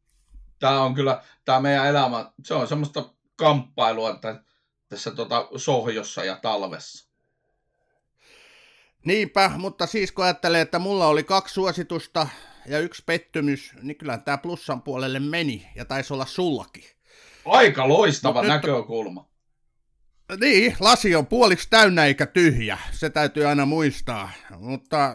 [0.59, 4.43] Tämä on kyllä, tämä meidän elämä, se on semmoista kamppailua että
[4.89, 7.11] tässä tota sohjossa ja talvessa.
[9.05, 12.29] Niinpä, mutta siis kun ajattelee, että mulla oli kaksi suositusta,
[12.67, 16.85] ja yksi pettymys, niin kyllä tämä plussan puolelle meni, ja taisi olla sullakin.
[17.45, 19.31] Aika loistava Mut näkökulma.
[20.31, 24.31] Nyt, niin, lasi on puoliksi täynnä eikä tyhjä, se täytyy aina muistaa.
[24.59, 25.15] Mutta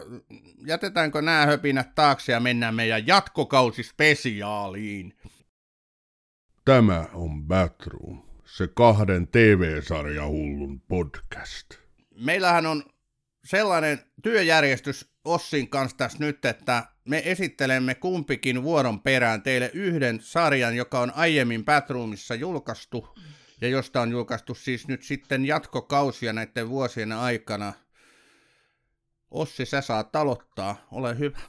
[0.65, 5.17] jätetäänkö nämä höpinät taakse ja mennään meidän jatkokausispesiaaliin.
[6.65, 11.67] Tämä on Batroom, se kahden TV-sarja hullun podcast.
[12.15, 12.84] Meillähän on
[13.45, 20.76] sellainen työjärjestys Ossin kanssa tässä nyt, että me esittelemme kumpikin vuoron perään teille yhden sarjan,
[20.76, 23.18] joka on aiemmin Batroomissa julkaistu,
[23.62, 27.74] ja josta on julkaistu siis nyt sitten jatkokausia näiden vuosien aikana.
[29.32, 31.39] Ossi, sä saat aloittaa, ole hyvä.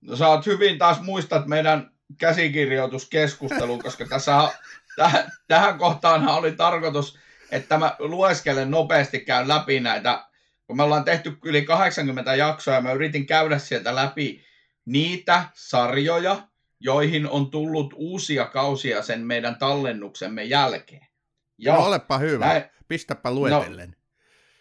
[0.00, 4.50] No sä oot hyvin taas muistat meidän käsikirjoituskeskustelun, koska tässä
[4.96, 7.18] täh, tähän kohtaanhan oli tarkoitus,
[7.50, 10.26] että mä lueskelen nopeasti käyn läpi näitä
[10.66, 14.44] kun me ollaan tehty yli 80 jaksoa ja mä yritin käydä sieltä läpi
[14.84, 16.48] niitä sarjoja,
[16.80, 21.06] joihin on tullut uusia kausia sen meidän tallennuksemme jälkeen.
[21.58, 22.46] Ja no, olepa hyvä.
[22.46, 23.96] Näin, Pistäpä luetellen.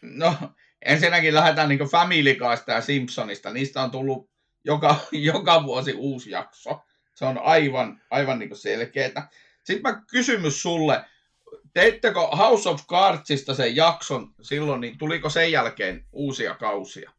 [0.01, 3.53] No, no ensinnäkin lähdetään niin Family Guysta ja Simpsonista.
[3.53, 4.29] Niistä on tullut
[4.63, 6.83] joka, joka vuosi uusi jakso.
[7.15, 9.29] Se on aivan, aivan niin selkeää.
[9.63, 11.05] Sitten mä kysymys sulle,
[11.73, 17.11] teittekö House of Cardsista sen jakson silloin, niin tuliko sen jälkeen uusia kausia?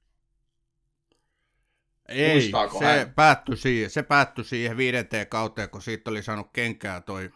[2.08, 3.14] Ei, Muistaako se hän?
[3.14, 7.30] päättyi, siihen, se päättyi siihen viidenteen kauteen, kun siitä oli saanut kenkää toi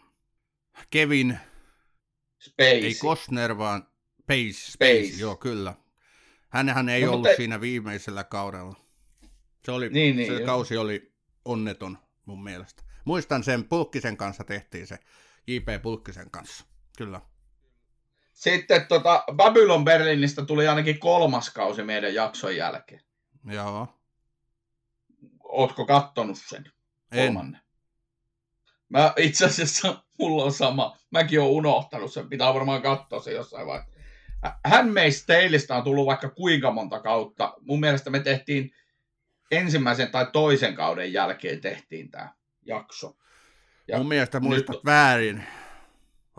[0.89, 1.39] Kevin,
[2.39, 2.69] Space.
[2.69, 3.87] ei Costner, vaan
[4.27, 4.53] Pace.
[4.53, 5.03] Space.
[5.07, 5.21] Space.
[5.21, 5.73] Joo, kyllä.
[6.49, 8.75] Hänhän ei No, ollut mutta- siinä viimeisellä kaudella.
[9.65, 10.45] Se, oli, Niin, niin, se joo.
[10.45, 11.13] kausi oli
[11.45, 12.83] onneton mun mielestä.
[13.05, 14.97] Muistan sen, Pulkkisen kanssa tehtiin se,
[15.47, 15.81] J.P.
[15.81, 16.65] Pulkkisen kanssa.
[16.99, 17.21] Kyllä.
[18.33, 23.01] Sitten tota, Babylon Berlinistä tuli ainakin kolmas kausi meidän jakson jälkeen.
[23.45, 23.87] Joo.
[25.43, 26.71] Ootko kattonut sen?
[27.11, 27.25] En.
[27.25, 27.61] Kolmannen.
[28.89, 30.97] Mä itse asiassa, mulla on sama.
[31.11, 32.29] Mäkin oon unohtanut sen.
[32.29, 33.99] Pitää varmaan katsoa se jossain vaiheessa.
[34.67, 37.53] Handmaid's Taleista on tullut vaikka kuinka monta kautta.
[37.61, 38.71] Mun mielestä me tehtiin
[39.51, 42.33] ensimmäisen tai toisen kauden jälkeen tehtiin tämä
[42.65, 43.17] jakso.
[43.87, 45.43] Ja Mun mielestä nyt- muistat väärin.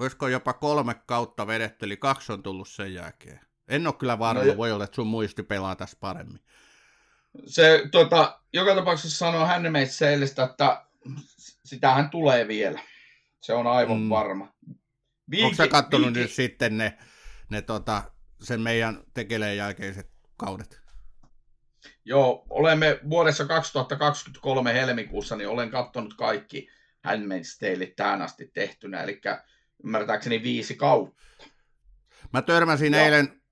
[0.01, 3.41] Olisiko jopa kolme kautta vedetty, eli kaksi on tullut sen jälkeen.
[3.69, 6.41] En ole kyllä varma, No voi olla, että sun muisti pelaa tässä paremmin.
[7.47, 10.85] Se tota, joka tapauksessa sanoo Handmaid's että
[11.65, 12.81] sitähän tulee vielä.
[13.41, 14.09] Se on aivan Mm.
[14.09, 14.53] varma.
[15.43, 16.99] Onko sä kattonut viiki- nyt sitten ne,
[17.51, 18.03] ne tota,
[18.43, 20.81] sen meidän tekeleen jälkeiset kaudet?
[22.05, 26.69] Joo, olemme vuodessa 2023 helmikuussa, niin olen katsonut kaikki
[27.09, 29.21] Handmaid's Tale tähän asti tehtynä, eli
[29.85, 31.23] ymmärtääkseni viisi kautta.
[32.33, 33.05] Mä törmäsin Joo.
[33.05, 33.43] eilen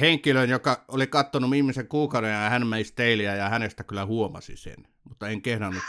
[0.00, 4.76] henkilön, joka oli kattonut viimeisen kuukauden ja hän meistä teiliä ja hänestä kyllä huomasi sen,
[5.08, 5.82] mutta en kehdannut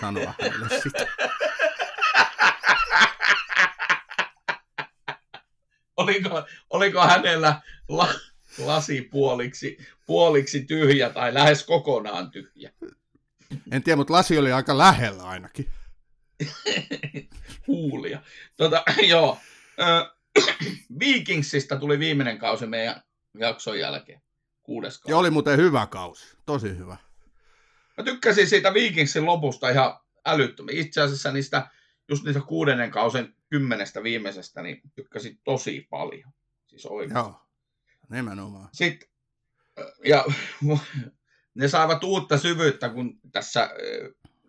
[0.00, 1.06] sanoa hänelle sitä.
[5.96, 8.08] Oliko, oliko hänellä la,
[8.58, 12.72] lasi puoliksi, puoliksi tyhjä tai lähes kokonaan tyhjä?
[13.70, 15.68] En tiedä, mutta lasi oli aika lähellä ainakin.
[17.66, 18.22] Huulia.
[18.56, 19.38] Tota, joo.
[19.80, 20.10] Ö,
[21.00, 23.02] Vikingsista tuli viimeinen kausi meidän
[23.38, 24.22] jakson jälkeen.
[24.62, 25.12] Kuudes kausi.
[25.12, 26.96] Ja oli muuten hyvä kausi, tosi hyvä.
[27.98, 30.74] Mä tykkäsin siitä Vikingsin lopusta ihan älyttömän.
[30.74, 31.66] Itse asiassa niistä,
[32.08, 36.32] just niistä kuudennen kausen kymmenestä viimeisestä, niin tykkäsin tosi paljon.
[36.66, 37.16] Siis oikein.
[37.16, 37.40] Joo,
[38.10, 38.68] nimenomaan.
[38.72, 39.08] Sitten,
[40.04, 40.24] ja
[41.54, 43.70] ne saivat uutta syvyyttä, kun tässä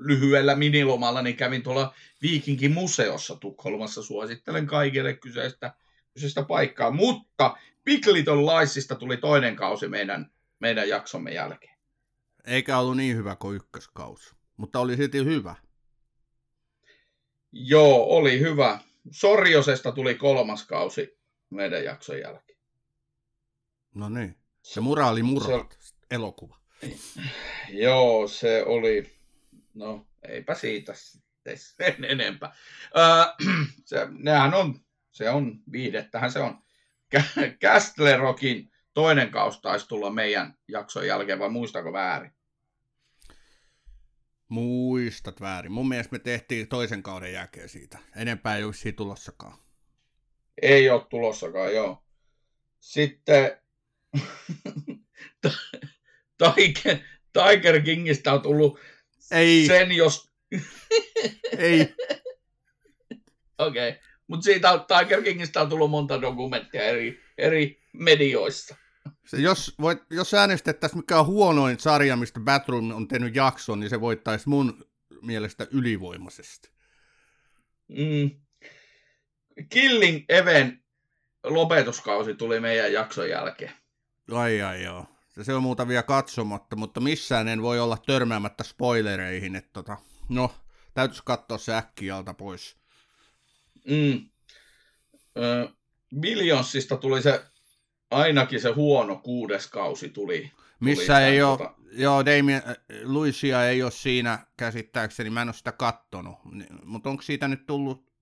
[0.04, 4.04] lyhyellä minilomalla niin kävin tuolla Viikinkin museossa Tukholmassa.
[4.04, 5.74] Suosittelen kaikille kyseistä,
[6.14, 6.92] kyseistä paikkaa.
[6.92, 11.78] Mutta Big Little Liesista tuli toinen kausi meidän, meidän jaksomme jälkeen.
[12.46, 15.56] Eikä ollut niin hyvä kuin ykköskausi, mutta oli silti hyvä.
[17.52, 18.80] Joo, oli hyvä.
[19.12, 21.18] Sorjosesta tuli kolmas kausi
[21.50, 22.60] meidän jakson jälkeen.
[23.96, 24.36] No niin.
[24.62, 25.78] Se muraali murhat,
[26.12, 26.58] elokuva.
[27.70, 29.13] Joo, se oli,
[29.74, 30.94] no eipä siitä
[31.56, 32.56] sen enempää.
[32.98, 33.48] Öö,
[33.86, 34.80] se, nehän on,
[35.12, 36.64] se on viihdettähän se on.
[37.16, 42.32] Kä- Castle Rockin toinen kausi taisi tulla meidän jakson jälkeen, vai muistako väärin?
[44.50, 45.72] Muistat väärin.
[45.72, 48.00] Mun mielestä me tehtiin toisen kauden jälkeen siitä.
[48.16, 49.58] Enempää ei olisi tulossakaan.
[50.62, 52.04] Ei ole tulossakaan, joo.
[52.80, 53.58] Sitten
[56.38, 56.98] Tiger,
[57.34, 58.80] Tiger Kingistä on tullut
[59.34, 60.32] Ei, sen, jos
[61.58, 61.96] ei.
[63.58, 64.02] Okei, okay.
[64.28, 68.76] mutta siitä on, Tiger Kingistä on tullut monta dokumenttia eri, eri medioissa.
[69.26, 73.90] Se, jos, voit, jos äänestettäisiin mikä on huonoin sarja, mistä Batroom on tehnyt jakson, niin
[73.90, 74.86] se voittaisi mun
[75.22, 76.70] mielestä ylivoimaisesti.
[77.88, 78.32] Mm.
[79.70, 80.84] Killing Even
[81.44, 83.72] lopetuskausi tuli meidän jakson jälkeen.
[84.32, 85.13] Ai ai joo.
[85.34, 89.56] Se, se on muuta vielä katsomatta, mutta missään en voi olla törmäämättä spoilereihin.
[89.56, 89.98] Että tota,
[90.30, 90.52] no,
[90.94, 92.78] täytyisi katsoa se äkkiä alta pois.
[93.88, 94.30] Mm.
[95.38, 95.70] Ö,
[96.20, 97.44] Billionsista tuli se,
[98.12, 100.52] ainakin se huono kuudes kausi tuli.
[100.80, 105.48] Missä tuli ei ole, tota- joo, Damien, äh, Luisia ei ole siinä käsittääkseni, mä en
[105.48, 106.36] ole sitä kattonut.
[106.84, 108.14] Mutta onko siitä nyt tullut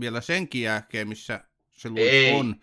[0.00, 2.32] vielä senkin jälkeen, missä se Luis Ei.
[2.32, 2.56] on?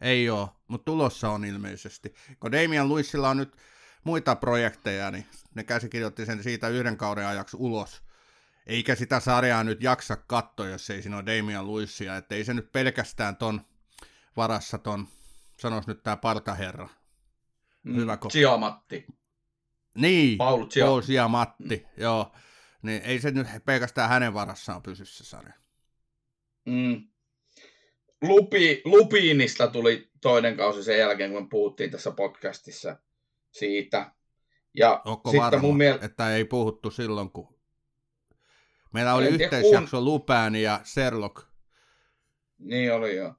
[0.00, 2.14] Ei ole, mutta tulossa on ilmeisesti.
[2.40, 3.56] Kun Damian Luisilla on nyt
[4.04, 8.02] muita projekteja, niin ne käsikirjoitti sen siitä yhden kauden ajaksi ulos.
[8.66, 12.16] Eikä sitä sarjaa nyt jaksa katsoa, jos ei siinä ole Damian Luisia.
[12.16, 13.60] Että ei se nyt pelkästään ton
[14.36, 15.08] varassa ton,
[15.60, 16.88] sanois nyt tää partaherra.
[17.82, 19.06] Mm, Hyvä ko- Siamatti.
[19.94, 22.32] Niin, Paul Cia- Paul ja Matti, joo.
[22.82, 25.52] Niin ei se nyt pelkästään hänen varassaan pysy se sarja.
[26.66, 27.08] Mm.
[28.22, 32.96] Lupi, Lupiinista tuli toinen kausi sen jälkeen, kun me puhuttiin tässä podcastissa
[33.50, 34.12] siitä.
[34.74, 37.58] Ja Onko sitten varma, mun mielestä, että ei puhuttu silloin, kun...
[38.92, 41.46] Meillä oli En yhteisjakso Lupään ja Sherlock.
[42.58, 43.34] niin oli joo.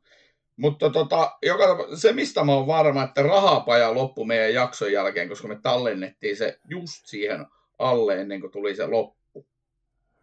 [0.56, 1.66] Mutta tota, joka,
[1.96, 6.60] se, mistä mä oon varma, että rahapaja loppui meidän jakson jälkeen, koska me tallennettiin se
[6.70, 7.46] just siihen
[7.80, 9.48] alle ennen kuin tuli se loppu.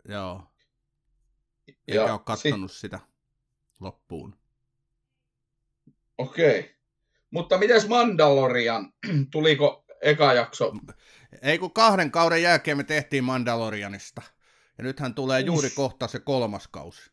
[0.09, 0.43] Joo.
[1.69, 2.81] Eikä ja ole kattonut sit...
[2.81, 3.01] sitä
[3.81, 4.46] loppuun.
[6.19, 6.61] Okei.
[6.61, 6.71] Okay.
[7.31, 8.93] Mutta miten Mandalorian?
[9.33, 10.73] Tuliko eka jakso?
[11.43, 14.23] Ei kun kahden kauden jälkeen me tehtiin Mandalorianista.
[14.79, 15.47] Ja nythän tulee Uff.
[15.47, 17.11] juuri kohta se kolmas kausi.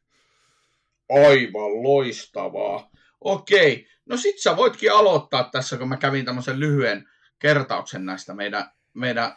[1.09, 2.91] Aivan loistavaa.
[3.21, 8.71] Okei, no sit sä voitkin aloittaa tässä, kun mä kävin tämmöisen lyhyen kertauksen näistä meidän,
[8.93, 9.35] meidän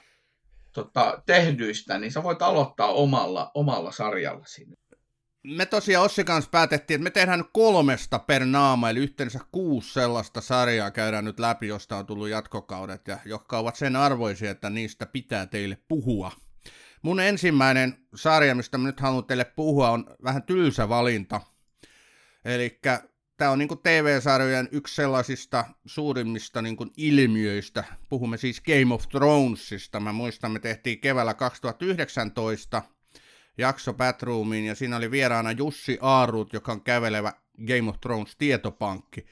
[0.72, 4.66] tota, tehdyistä, niin sä voit aloittaa omalla, omalla sarjallasi.
[5.54, 9.92] Me tosiaan Ossi kanssa päätettiin, että me tehdään nyt kolmesta per naama, eli yhteensä kuusi
[9.92, 14.70] sellaista sarjaa käydään nyt läpi, josta on tullut jatkokaudet, ja jotka ovat sen arvoisia, että
[14.70, 16.32] niistä pitää teille puhua.
[17.02, 21.40] Mun ensimmäinen sarja, mistä mä nyt haluan teille puhua, on vähän tylsä valinta.
[22.44, 22.80] Eli
[23.36, 27.84] tämä on niin TV-sarjojen yksi sellaisista suurimmista niin ilmiöistä.
[28.08, 30.00] Puhumme siis Game of Thronesista.
[30.00, 32.82] Mä muistan, me tehtiin keväällä 2019
[33.58, 37.32] jakso Batroomiin, ja siinä oli vieraana Jussi Aarut, joka on kävelevä
[37.66, 39.26] Game of Thrones tietopankki.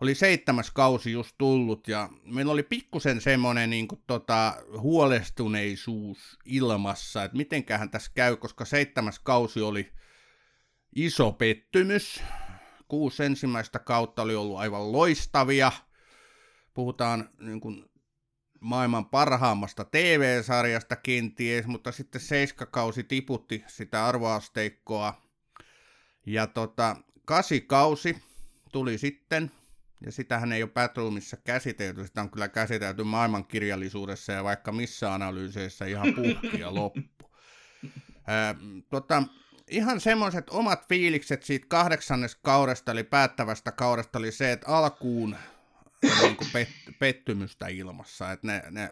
[0.00, 7.24] Oli seitsemäs kausi just tullut, ja meillä oli pikkusen semmoinen niin kuin, tota, huolestuneisuus ilmassa,
[7.24, 9.92] että mitenköhän tässä käy, koska seitsemäs kausi oli
[10.96, 12.22] iso pettymys,
[12.88, 15.72] kuusi ensimmäistä kautta oli ollut aivan loistavia.
[16.74, 17.84] Puhutaan niin kuin
[18.64, 25.22] maailman parhaammasta TV-sarjasta kenties, mutta sitten seiskakausi tiputti sitä arvoasteikkoa.
[26.26, 28.22] Ja tota, kasikausi
[28.72, 29.50] tuli sitten,
[30.06, 35.84] ja sitähän ei ole Batroomissa käsitelty, sitä on kyllä käsitelty maailmankirjallisuudessa ja vaikka missä analyyseissä
[35.84, 37.30] ihan puhki ja loppu.
[38.26, 38.54] Ää,
[38.90, 39.22] tota,
[39.68, 45.36] ihan semmoiset omat fiilikset siitä kahdeksannes kaudesta, eli päättävästä kaudesta, oli se, että alkuun
[46.22, 48.90] niin kuin pet- pettymystä ilmassa, että ne, ne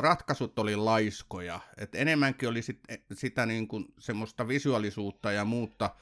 [0.00, 2.80] ratkaisut oli laiskoja, että enemmänkin oli sit,
[3.12, 5.94] sitä niin kuin semmoista visuaalisuutta ja muuta,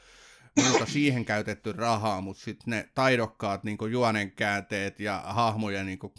[0.62, 6.12] muuta siihen käytetty rahaa, mutta sitten ne taidokkaat niin kuin juonenkäänteet ja hahmojen, niin kuin,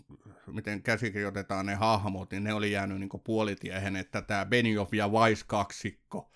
[0.47, 5.08] miten käsikirjoitetaan ne hahmot, niin ne oli jäänyt niin kuin puolitiehen, että tämä Benioff ja
[5.08, 6.32] Weiss kaksikko,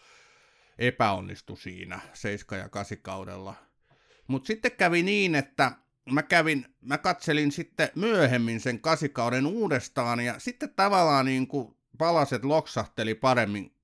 [0.78, 3.56] epäonnistui siinä 7 ja 8 kaudella.
[4.28, 5.72] Mutta sitten kävi niin, että
[6.12, 12.46] mä kävin, mä katselin sitten myöhemmin sen kasikauden uudestaan ja sitten tavallaan niin kuin palaset
[12.46, 13.76] loksahteli paremmin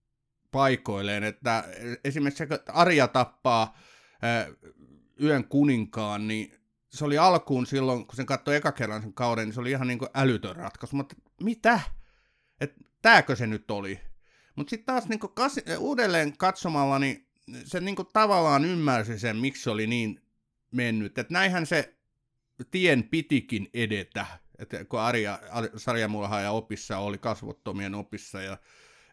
[0.52, 1.64] paikoilleen, että
[2.04, 3.78] esimerkiksi kun Arja tappaa
[4.22, 4.48] ää,
[5.22, 9.54] yön kuninkaan, niin se oli alkuun silloin, kun sen katsoi eka kerran sen kauden, niin
[9.54, 11.80] se oli ihan niin kuin älytön ratkaisu, mutta mitä?
[12.62, 14.00] Että tääkö se nyt oli?
[14.56, 17.28] Mutta sitten taas niinku kas, uudelleen katsomalla, niin
[17.64, 20.22] se niinku tavallaan ymmärsi sen, miksi se oli niin
[20.72, 21.18] mennyt.
[21.18, 21.99] Että näinhän se
[22.72, 24.26] tien pitikin edetä.
[24.60, 25.40] Että kun Arja,
[25.78, 28.58] sarjamurhaaja opissa oli kasvottomien opissa ja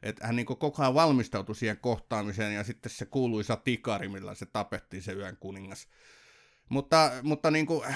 [0.02, 4.46] että hän niin koko ajan valmistautui siihen kohtaamiseen ja sitten se kuuluisa tikari, millä se
[4.46, 5.88] tapettiin se yön kuningas.
[6.68, 7.94] Mutta, mutta niin kuin,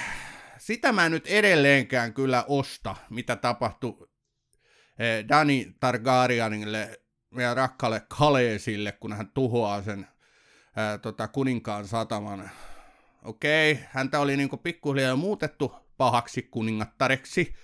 [0.58, 4.08] sitä mä nyt edelleenkään kyllä osta, mitä tapahtui
[4.98, 10.06] eh, Dani Targaryenille meidän rakkaalle Kaleesille, kun hän tuhoaa sen
[10.76, 12.50] ää, tota, kuninkaan sataman.
[13.24, 17.54] Okei, häntä oli niinku pikkuhiljaa muutettu pahaksi kuningattareksi,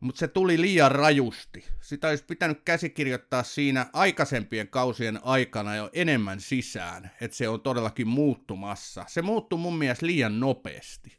[0.00, 1.68] mutta se tuli liian rajusti.
[1.80, 8.08] Sitä olisi pitänyt käsikirjoittaa siinä aikaisempien kausien aikana jo enemmän sisään, että se on todellakin
[8.08, 9.04] muuttumassa.
[9.08, 11.18] Se muuttui mun mielestä liian nopeasti.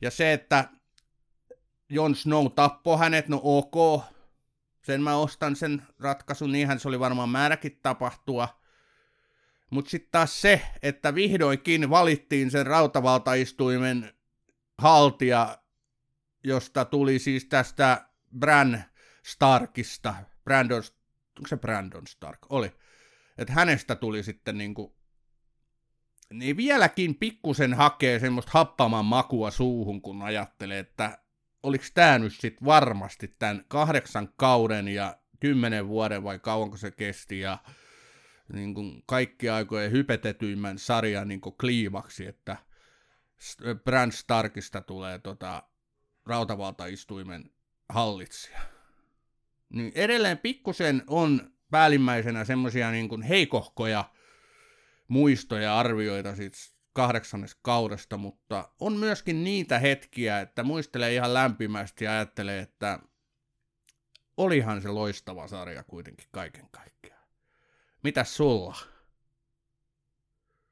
[0.00, 0.68] Ja se, että
[1.88, 4.02] Jon Snow tappoi hänet, no ok,
[4.82, 8.65] sen mä ostan sen ratkaisun, niinhän se oli varmaan määräkin tapahtua.
[9.70, 14.12] Mutta sitten taas se, että vihdoinkin valittiin sen rautavaltaistuimen
[14.78, 15.58] haltija,
[16.44, 18.84] josta tuli siis tästä Bran
[19.26, 20.82] Starkista, Brandon,
[21.38, 22.38] onko se Brandon Stark?
[22.50, 22.72] Oli.
[23.38, 24.96] Että hänestä tuli sitten niinku,
[26.32, 31.18] niin vieläkin pikkusen hakee semmoista happaman makua suuhun, kun ajattelee, että
[31.62, 37.40] oliko tämä nyt sitten varmasti tämän kahdeksan kauden ja kymmenen vuoden vai kauanko se kesti
[37.40, 37.58] ja
[38.52, 42.56] niin kuin kaikki aikojen hypetetyimmän sarjan niin kuin kliimaksi, että
[43.84, 45.62] Brand Starkista tulee tota,
[46.26, 47.50] rautavaltaistuimen
[47.88, 48.60] hallitsija.
[49.68, 54.04] Niin edelleen pikkusen on päällimmäisenä semmoisia niin heikohkoja
[55.08, 56.58] muistoja arvioita siitä
[56.92, 62.98] kahdeksannes kaudesta, mutta on myöskin niitä hetkiä, että muistelee ihan lämpimästi ja ajattelee, että
[64.36, 67.15] olihan se loistava sarja kuitenkin kaiken kaikkiaan.
[68.06, 68.76] Mitäs sulla?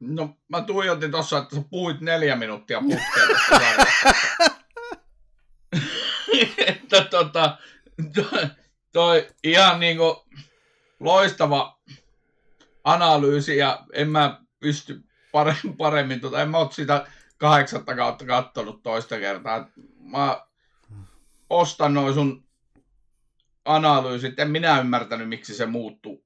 [0.00, 3.28] No mä tuijotin tossa, että sä puhuit neljä minuuttia putkeen
[6.66, 7.58] että tota,
[8.14, 8.46] toi,
[8.92, 10.24] toi ihan niinku
[11.00, 11.80] loistava
[12.84, 17.06] analyysi ja en mä pysty paremmin, paremmin tota, en mä oo sitä
[17.38, 19.68] kahdeksatta kautta kattonut toista kertaa.
[19.98, 20.46] Mä
[21.50, 22.44] ostan noin sun
[23.64, 26.23] analyysit, en minä ymmärtänyt miksi se muuttui.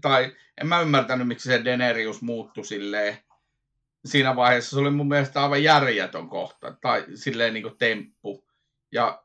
[0.00, 3.18] Tai en mä ymmärtänyt miksi se Denerius muuttui silleen
[4.04, 4.70] siinä vaiheessa.
[4.70, 8.44] Se oli mun mielestä aivan järjetön kohta, tai silleen niin kuin temppu.
[8.92, 9.24] Ja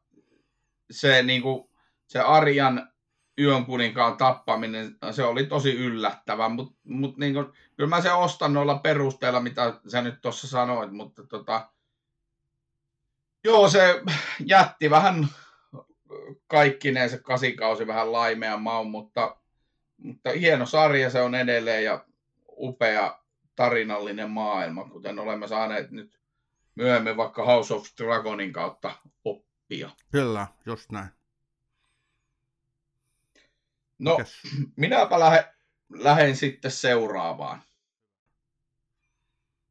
[0.91, 1.69] se, niin kuin,
[2.07, 2.91] se Arjan
[3.39, 7.33] yön kuninkaan tappaminen, se oli tosi yllättävä, mutta mut niin
[7.75, 11.69] kyllä mä se ostan noilla perusteilla, mitä sä nyt tuossa sanoit, mutta tota,
[13.43, 14.01] joo, se
[14.45, 15.27] jätti vähän
[16.47, 19.37] kaikkineen se kasikausi vähän laimea maun, mutta,
[19.97, 22.05] mutta hieno sarja se on edelleen ja
[22.57, 23.19] upea
[23.55, 26.19] tarinallinen maailma, kuten olemme saaneet nyt
[26.75, 29.89] myöhemmin vaikka House of Dragonin kautta oppia.
[30.11, 31.09] Kyllä, just näin.
[33.99, 34.41] No, Mikäs?
[34.75, 35.43] minäpä lähden,
[35.89, 37.61] lähden sitten seuraavaan.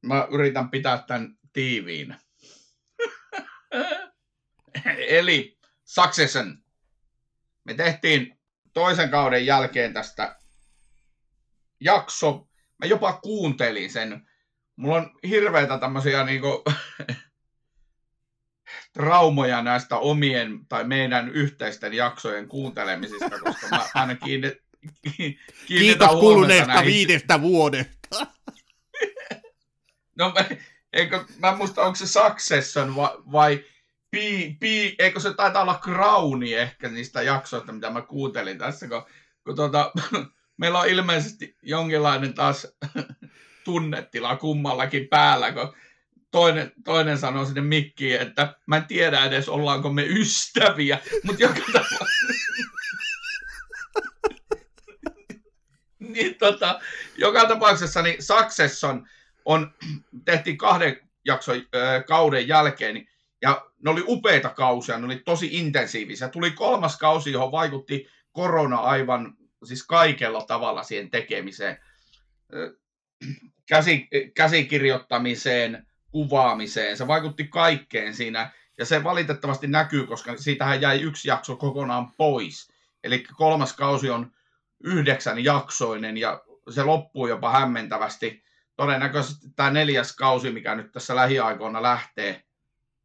[0.02, 2.16] Mä yritän pitää tämän tiiviin.
[5.08, 6.58] Eli Succession.
[7.64, 8.35] Me tehtiin
[8.76, 10.36] toisen kauden jälkeen tästä
[11.80, 12.48] jakso.
[12.78, 14.28] Mä jopa kuuntelin sen.
[14.76, 16.64] Mulla on hirveitä tämmöisiä niinku
[18.94, 24.56] traumoja näistä omien tai meidän yhteisten jaksojen kuuntelemisista, koska mä aina kiinni,
[25.66, 26.92] Kiitos kuluneesta näihin.
[26.92, 28.26] viidestä vuodesta.
[30.18, 30.34] no,
[30.92, 33.64] eikö, mä muista, onko se Succession vai, vai
[34.10, 39.02] pi, pi, eikö se taitaa olla Crowni ehkä niistä jaksoista, mitä mä kuuntelin tässä, kun,
[39.44, 39.92] kun tuota,
[40.60, 42.66] meillä on ilmeisesti jonkinlainen taas
[43.64, 45.74] tunnetila kummallakin päällä, kun
[46.30, 51.60] toinen, toinen sanoo sinne mikkiin, että mä en tiedä edes ollaanko me ystäviä, mutta joka
[51.72, 52.62] tapauksessa...
[55.98, 56.80] niin, tota,
[57.18, 59.08] joka tapauksessa niin Succession
[59.44, 59.74] on,
[60.24, 63.08] tehtiin kahden jakson äh, kauden jälkeen, niin,
[63.46, 66.28] ja ne oli upeita kausia, ne oli tosi intensiivisiä.
[66.28, 69.34] Tuli kolmas kausi, johon vaikutti korona aivan,
[69.64, 71.78] siis kaikella tavalla siihen tekemiseen.
[73.68, 76.96] Käsi, käsikirjoittamiseen, kuvaamiseen.
[76.96, 82.72] Se vaikutti kaikkeen siinä, ja se valitettavasti näkyy, koska siitähän jäi yksi jakso kokonaan pois.
[83.04, 84.32] Eli kolmas kausi on
[84.84, 88.42] yhdeksän jaksoinen, ja se loppuu jopa hämmentävästi.
[88.76, 92.45] Todennäköisesti tämä neljäs kausi, mikä nyt tässä lähiaikoina lähtee,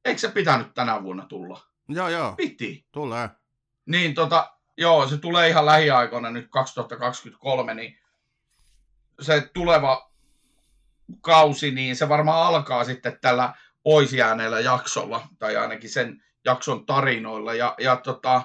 [0.06, 1.62] eikö se pitänyt tänä vuonna tulla?
[1.90, 2.34] Joo, joo.
[2.38, 2.86] Piti.
[2.92, 3.30] Tulee.
[3.86, 8.00] Niin, tota, joo, se tulee ihan lähiaikoina nyt 2023, niin
[9.22, 10.12] se tuleva
[11.22, 17.54] kausi, niin se varmaan alkaa sitten tällä poisjääneellä jaksolla, tai ainakin sen jakson tarinoilla.
[17.54, 18.42] Ja, ja tota,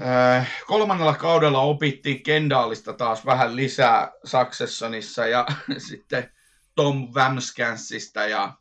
[0.00, 5.46] äh, kolmannella kaudella opittiin Kendallista taas vähän lisää Successionissa ja
[5.88, 6.32] sitten
[6.74, 8.52] Tom Wamskansista ja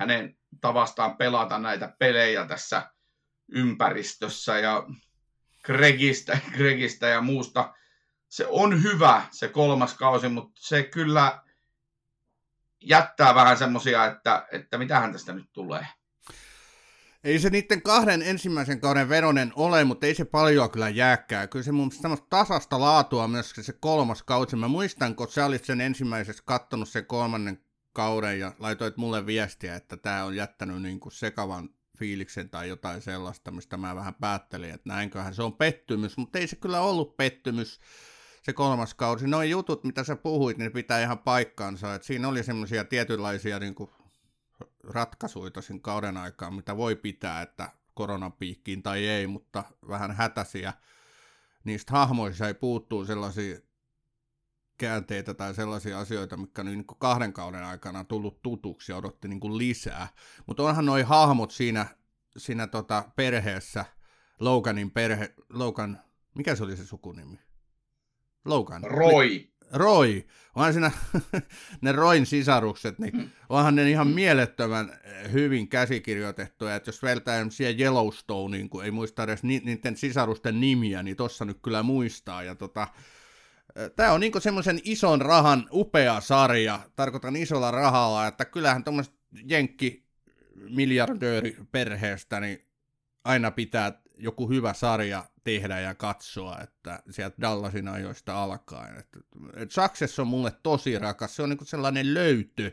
[0.00, 2.90] hänen tavastaan pelata näitä pelejä tässä
[3.48, 4.86] ympäristössä ja
[5.64, 7.74] Gregistä, Gregistä ja muusta.
[8.28, 11.42] Se on hyvä se kolmas kausi, mutta se kyllä
[12.80, 15.86] jättää vähän semmosia, että, että mitähän tästä nyt tulee.
[17.24, 21.46] Ei se niiden kahden ensimmäisen kauden veronen ole, mutta ei se paljon kyllä jääkää.
[21.46, 24.56] Kyllä se mun semmoista tasasta laatua myös se kolmas kausi.
[24.56, 27.63] Mä muistan, kun sä olit sen ensimmäisessä kattonut sen kolmannen
[27.94, 31.68] kauden ja laitoit mulle viestiä, että tämä on jättänyt niin kuin sekavan
[31.98, 36.46] fiiliksen tai jotain sellaista, mistä mä vähän päättelin, että näinköhän se on pettymys, mutta ei
[36.46, 37.80] se kyllä ollut pettymys
[38.42, 39.26] se kolmas kausi.
[39.26, 41.94] Noin jutut, mitä sä puhuit, niin pitää ihan paikkaansa.
[41.94, 43.90] Et siinä oli semmoisia tietynlaisia niin kuin,
[44.84, 50.72] ratkaisuja sen kauden aikaan, mitä voi pitää, että koronapiikkiin tai ei, mutta vähän hätäisiä.
[51.64, 53.58] Niistä hahmoissa ei puuttuu sellaisia
[54.78, 59.28] käänteitä tai sellaisia asioita, mitkä on niin kuin kahden kauden aikana tullut tutuksi ja odotti
[59.28, 60.08] niin kuin lisää.
[60.46, 61.86] Mutta onhan noi hahmot siinä,
[62.36, 63.84] siinä tota perheessä,
[64.40, 66.00] Loganin perhe, Logan,
[66.34, 67.38] mikä se oli se sukunimi?
[68.44, 68.82] Logan.
[68.84, 69.54] Roy.
[69.72, 70.22] Roy.
[70.54, 70.90] Onhan siinä
[71.80, 73.30] ne Roin sisarukset, niin mm.
[73.48, 79.22] onhan ne ihan mielettömän eh, hyvin käsikirjoitettuja, että jos veltää siihen Yellowstoneen, kun ei muista
[79.22, 82.42] edes ni- niiden sisarusten nimiä, niin tossa nyt kyllä muistaa.
[82.42, 82.88] Ja tota,
[83.96, 89.14] Tämä on niinku semmoisen ison rahan upea sarja, tarkoitan isolla rahalla, että kyllähän tuommoista
[89.44, 90.04] jenkki
[90.54, 92.68] miljardööri perheestä, niin
[93.24, 98.98] aina pitää joku hyvä sarja tehdä ja katsoa, että sieltä Dallasin ajoista alkaen.
[98.98, 99.18] Että,
[99.56, 102.72] et Success on mulle tosi rakas, se on niinku sellainen löytö,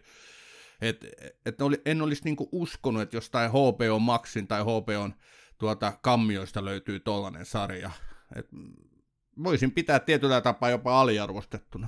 [0.81, 1.07] että
[1.45, 5.09] et en olisi niinku uskonut, että jostain HBO Maxin tai HBO
[5.57, 7.91] tuota, kammioista löytyy tollainen sarja.
[8.35, 8.47] Et
[9.43, 11.87] voisin pitää tietyllä tapaa jopa aliarvostettuna.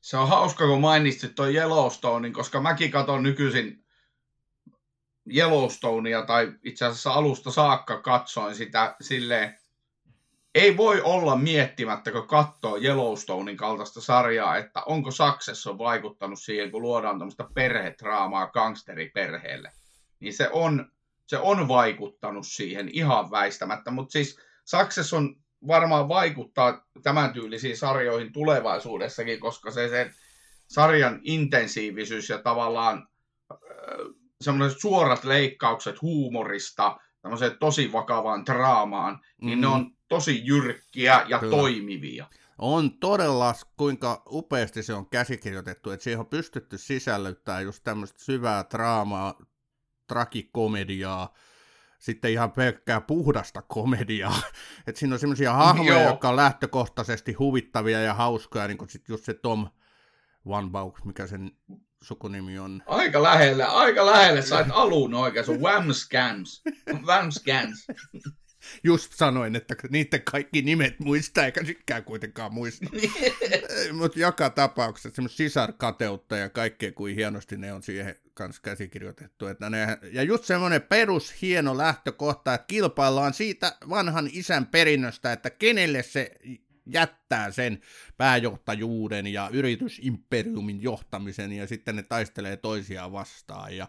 [0.00, 3.84] Se on hauska, kun mainitsit tuon Yellowstonein, koska mäkin katson nykyisin
[5.36, 9.58] Yellowstonea, tai itse asiassa alusta saakka katsoin sitä silleen,
[10.54, 16.82] ei voi olla miettimättä, kun katsoo Yellowstonein kaltaista sarjaa, että onko Success vaikuttanut siihen, kun
[16.82, 19.72] luodaan tämmöistä perhetraamaa gangsteriperheelle.
[20.20, 20.90] Niin se on,
[21.26, 25.36] se on vaikuttanut siihen ihan väistämättä, mutta siis Success on
[25.66, 30.10] varmaan vaikuttaa tämän tyylisiin sarjoihin tulevaisuudessakin, koska se, se
[30.66, 33.08] sarjan intensiivisyys ja tavallaan
[34.40, 39.46] semmoiset suorat leikkaukset huumorista tämmöiseen tosi vakavaan draamaan, mm.
[39.46, 39.72] niin ne mm.
[39.72, 41.56] on tosi jyrkkiä ja Kyllä.
[41.56, 42.26] toimivia.
[42.58, 48.64] On todella, kuinka upeasti se on käsikirjoitettu, että siihen on pystytty sisällyttämään just tämmöistä syvää
[48.70, 49.34] draamaa,
[50.06, 51.34] tragikomediaa,
[52.06, 54.42] sitten ihan pelkkää puhdasta komediaa.
[54.86, 56.10] että siinä on semmoisia hahmoja, Joo.
[56.10, 59.68] jotka on lähtökohtaisesti huvittavia ja hauskoja, niin kuin sit just se Tom
[60.46, 61.50] Wanbauk, mikä sen
[62.02, 62.82] sukunimi on.
[62.86, 64.42] Aika lähellä, aika lähellä.
[64.42, 66.62] Sait alun oikein, se on Whamscams.
[67.06, 67.86] Whamscams.
[68.84, 72.86] Just sanoin, että niiden kaikki nimet muistaa, eikä sykään kuitenkaan muista.
[73.92, 79.46] Mutta joka tapauksessa semmoista sisarkateutta ja kaikkea, kuin hienosti ne on siihen kanssa käsikirjoitettu.
[79.46, 85.50] Että ne, ja just semmoinen perus hieno lähtökohta, että kilpaillaan siitä vanhan isän perinnöstä, että
[85.50, 86.30] kenelle se
[86.86, 87.80] jättää sen
[88.16, 93.88] pääjohtajuuden ja yritysimperiumin johtamisen ja sitten ne taistelee toisiaan vastaan ja,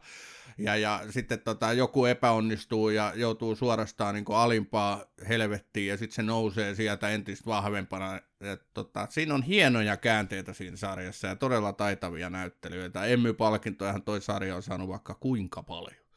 [0.57, 6.23] ja, ja sitten tota, joku epäonnistuu ja joutuu suorastaan niin alimpaa helvettiin ja sitten se
[6.23, 8.19] nousee sieltä entistä vahvempana.
[8.41, 13.05] Et, tota, siinä on hienoja käänteitä siinä sarjassa ja todella taitavia näyttelyitä.
[13.05, 16.07] Emmy-palkintojahan toi sarja on saanut vaikka kuinka paljon.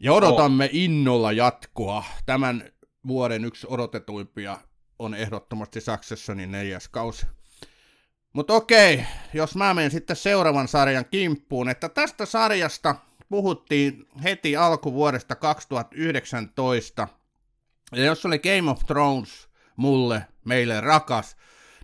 [0.00, 2.04] Ja odotamme innolla jatkoa.
[2.26, 2.72] Tämän
[3.06, 4.58] vuoden yksi odotetuimpia
[5.04, 7.26] on ehdottomasti Successionin neljäs kausi.
[8.32, 12.94] Mutta okei, jos mä menen sitten seuraavan sarjan kimppuun, että tästä sarjasta
[13.28, 17.08] puhuttiin heti alkuvuodesta 2019,
[17.92, 21.36] ja jos oli Game of Thrones mulle, meille rakas,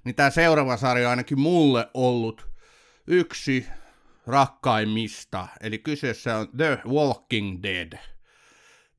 [0.05, 2.49] niin tämä seuraava sarja on ainakin mulle ollut
[3.07, 3.67] yksi
[4.27, 7.99] rakkaimmista, eli kyseessä on The Walking Dead.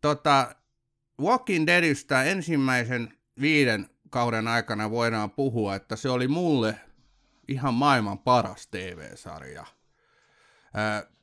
[0.02, 0.56] Tota,
[1.22, 6.76] Walking Deadistä ensimmäisen viiden kauden aikana voidaan puhua, että se oli mulle
[7.48, 9.66] ihan maailman paras TV-sarja.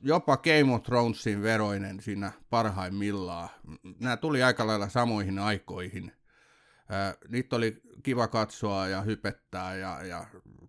[0.01, 3.49] jopa Game of Thronesin veroinen siinä parhaimmillaan.
[4.01, 6.13] Nämä tuli aika lailla samoihin aikoihin.
[7.29, 10.27] niitä oli kiva katsoa ja hypettää ja, ja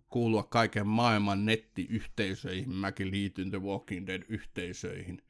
[0.08, 2.70] kuulua kaiken maailman nettiyhteisöihin.
[2.70, 5.22] Mäkin liityn The Walking Dead-yhteisöihin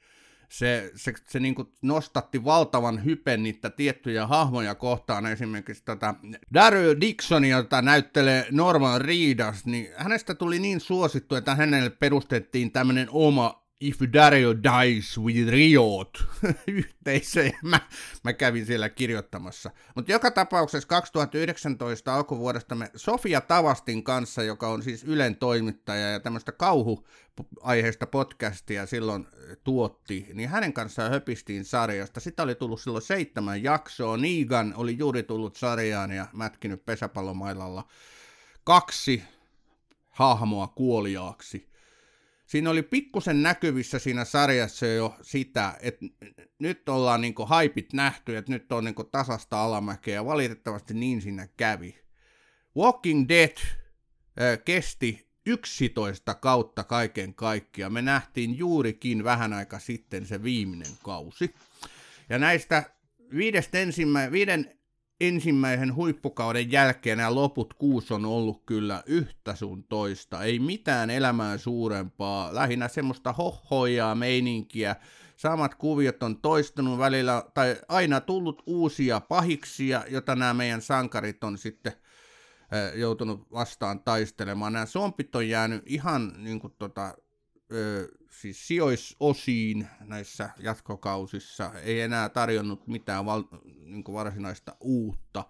[0.50, 6.14] se, se, se niin nostatti valtavan hypen niitä tiettyjä hahmoja kohtaan, esimerkiksi tätä
[6.54, 13.08] Daryl Dixonia, jota näyttelee Norman Reedus, niin hänestä tuli niin suosittu, että hänelle perustettiin tämmöinen
[13.10, 16.24] oma If Dario Dies with Riot
[16.66, 17.80] yhteisö, ja mä,
[18.24, 19.70] mä kävin siellä kirjoittamassa.
[19.94, 26.20] Mutta joka tapauksessa 2019 alkuvuodesta me Sofia Tavastin kanssa, joka on siis Ylen toimittaja ja
[26.20, 29.26] tämmöistä kauhuaiheista podcastia silloin
[29.64, 32.20] tuotti, niin hänen kanssaan höpistiin sarjasta.
[32.20, 34.16] Sitä oli tullut silloin seitsemän jaksoa.
[34.16, 37.84] Niigan oli juuri tullut sarjaan ja mätkinyt pesäpallomailalla
[38.64, 39.22] kaksi
[40.08, 41.69] hahmoa kuoliaaksi
[42.50, 46.06] siinä oli pikkusen näkyvissä siinä sarjassa jo sitä, että
[46.58, 51.48] nyt ollaan niin haipit nähty, että nyt on niin tasasta alamäkeä, ja valitettavasti niin siinä
[51.56, 51.98] kävi.
[52.76, 57.92] Walking Dead äh, kesti 11 kautta kaiken kaikkiaan.
[57.92, 61.54] Me nähtiin juurikin vähän aika sitten se viimeinen kausi.
[62.28, 62.90] Ja näistä
[63.36, 64.79] viidestä ensimmä, viiden
[65.20, 70.42] ensimmäisen huippukauden jälkeen nämä loput kuusi on ollut kyllä yhtä sun toista.
[70.42, 74.96] Ei mitään elämää suurempaa, lähinnä semmoista hohojaa meininkiä.
[75.36, 81.58] Samat kuviot on toistunut välillä, tai aina tullut uusia pahiksia, jota nämä meidän sankarit on
[81.58, 81.92] sitten
[82.94, 84.72] joutunut vastaan taistelemaan.
[84.72, 87.14] Nämä zombit on jäänyt ihan niin kuin tota,
[88.30, 93.42] siis sijoisosiin näissä jatkokausissa ei enää tarjonnut mitään val,
[93.84, 95.44] niin varsinaista uutta.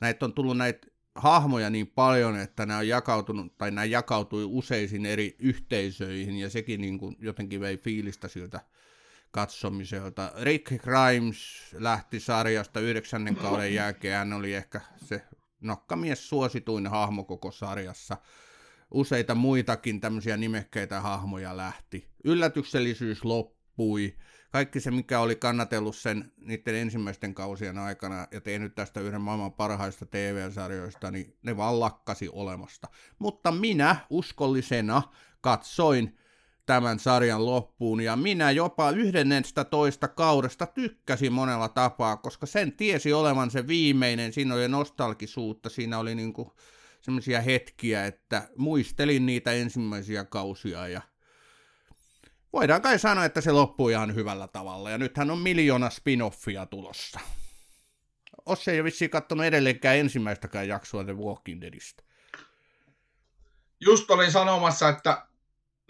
[0.00, 5.06] Näitä on tullut näitä hahmoja niin paljon, että nämä on jakautunut, tai nämä jakautui useisiin
[5.06, 8.60] eri yhteisöihin, ja sekin niin kuin jotenkin vei fiilistä siltä
[9.30, 10.32] katsomiselta.
[10.42, 11.38] Rick Grimes
[11.72, 15.22] lähti sarjasta yhdeksännen kauden jälkeen, hän oli ehkä se
[15.60, 18.16] nokkamies suosituin hahmo koko sarjassa.
[18.94, 22.08] Useita muitakin tämmöisiä nimekkeitä hahmoja lähti.
[22.24, 24.16] Yllätyksellisyys loppui.
[24.50, 29.52] Kaikki se, mikä oli kannatellut sen niiden ensimmäisten kausien aikana ja tehnyt tästä yhden maailman
[29.52, 32.88] parhaista TV-sarjoista, niin ne vaan lakkasi olemasta.
[33.18, 35.02] Mutta minä uskollisena
[35.40, 36.18] katsoin
[36.66, 43.12] tämän sarjan loppuun, ja minä jopa yhdennestä toista kaudesta tykkäsin monella tapaa, koska sen tiesi
[43.12, 46.52] olevan se viimeinen, siinä oli nostalgisuutta, siinä oli niinku
[47.04, 51.02] semmoisia hetkiä, että muistelin niitä ensimmäisiä kausia, ja
[52.52, 57.20] voidaan kai sanoa, että se loppui ihan hyvällä tavalla, ja nythän on miljoona spin-offia tulossa.
[58.46, 62.02] Osse ei ole vissiin katsonut edelleenkään ensimmäistäkään jaksoa The Walking Deadistä.
[63.80, 65.26] Just olin sanomassa, että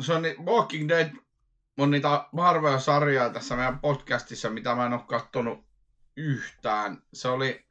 [0.00, 1.10] se on niin, Walking Dead
[1.78, 2.08] on niitä
[2.38, 5.64] harvoja sarjaa tässä meidän podcastissa, mitä mä en ole katsonut
[6.16, 7.02] yhtään.
[7.12, 7.66] Se oli,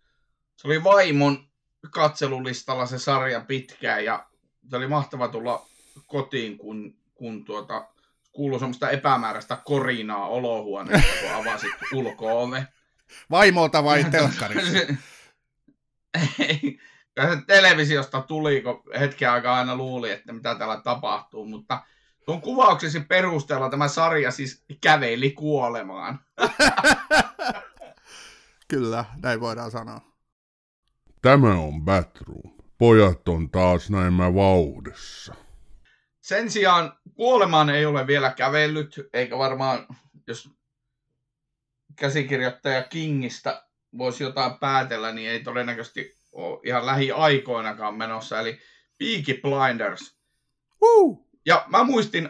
[0.56, 1.53] se oli vaimon
[1.92, 4.26] katselulistalla se sarja pitkään ja
[4.70, 5.66] se oli mahtava tulla
[6.08, 7.88] kotiin, kun, kun tuota,
[8.32, 12.68] kuului semmoista epämääräistä korinaa olohuoneesta, kun avasit ulko-ove.
[13.32, 14.78] Vaimolta vai telkkarissa?
[16.40, 16.80] Ei,
[17.22, 21.82] se televisiosta tuli, kun hetken aikaa aina luuli, että mitä täällä tapahtuu, mutta
[22.26, 26.20] Tuon kuvauksesi perusteella tämä sarja siis käveli kuolemaan.
[28.68, 30.13] Kyllä, näin voidaan sanoa.
[31.24, 32.52] Tämä on Batroom.
[32.78, 35.36] Pojat on taas näemmä vauhdissa.
[36.22, 39.88] Sen sijaan kuolemaan ei ole vielä kävellyt, eikä varmaan,
[40.28, 40.50] jos
[41.96, 43.64] käsikirjoittaja Kingistä
[43.98, 48.40] voisi jotain päätellä, niin ei todennäköisesti ole ihan lähiaikoinakaan menossa.
[48.40, 48.60] Eli
[48.98, 50.18] Peaky Blinders.
[50.82, 51.28] Woo!
[51.46, 52.30] Ja mä muistin,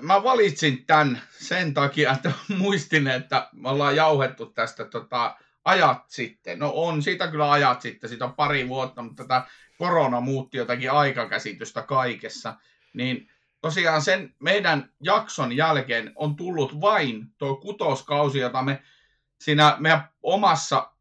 [0.00, 5.36] mä valitsin tämän sen takia, että muistin, että me ollaan jauhettu tästä tota,
[5.68, 6.58] ajat sitten.
[6.58, 9.42] No on siitä kyllä ajat sitten, siitä on pari vuotta, mutta tätä
[9.78, 12.54] korona muutti jotakin aikakäsitystä kaikessa.
[12.94, 18.82] Niin tosiaan sen meidän jakson jälkeen on tullut vain tuo kutoskausi, jota me
[19.40, 20.92] siinä meidän omassa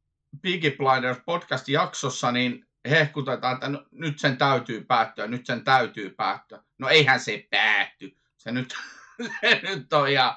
[0.42, 6.64] Peaky Blinders podcast-jaksossa niin hehkutetaan, että no, nyt sen täytyy päättyä, nyt sen täytyy päättyä.
[6.78, 8.18] No eihän se päätty.
[8.38, 8.76] Se nyt,
[9.42, 10.36] se nyt on ihan,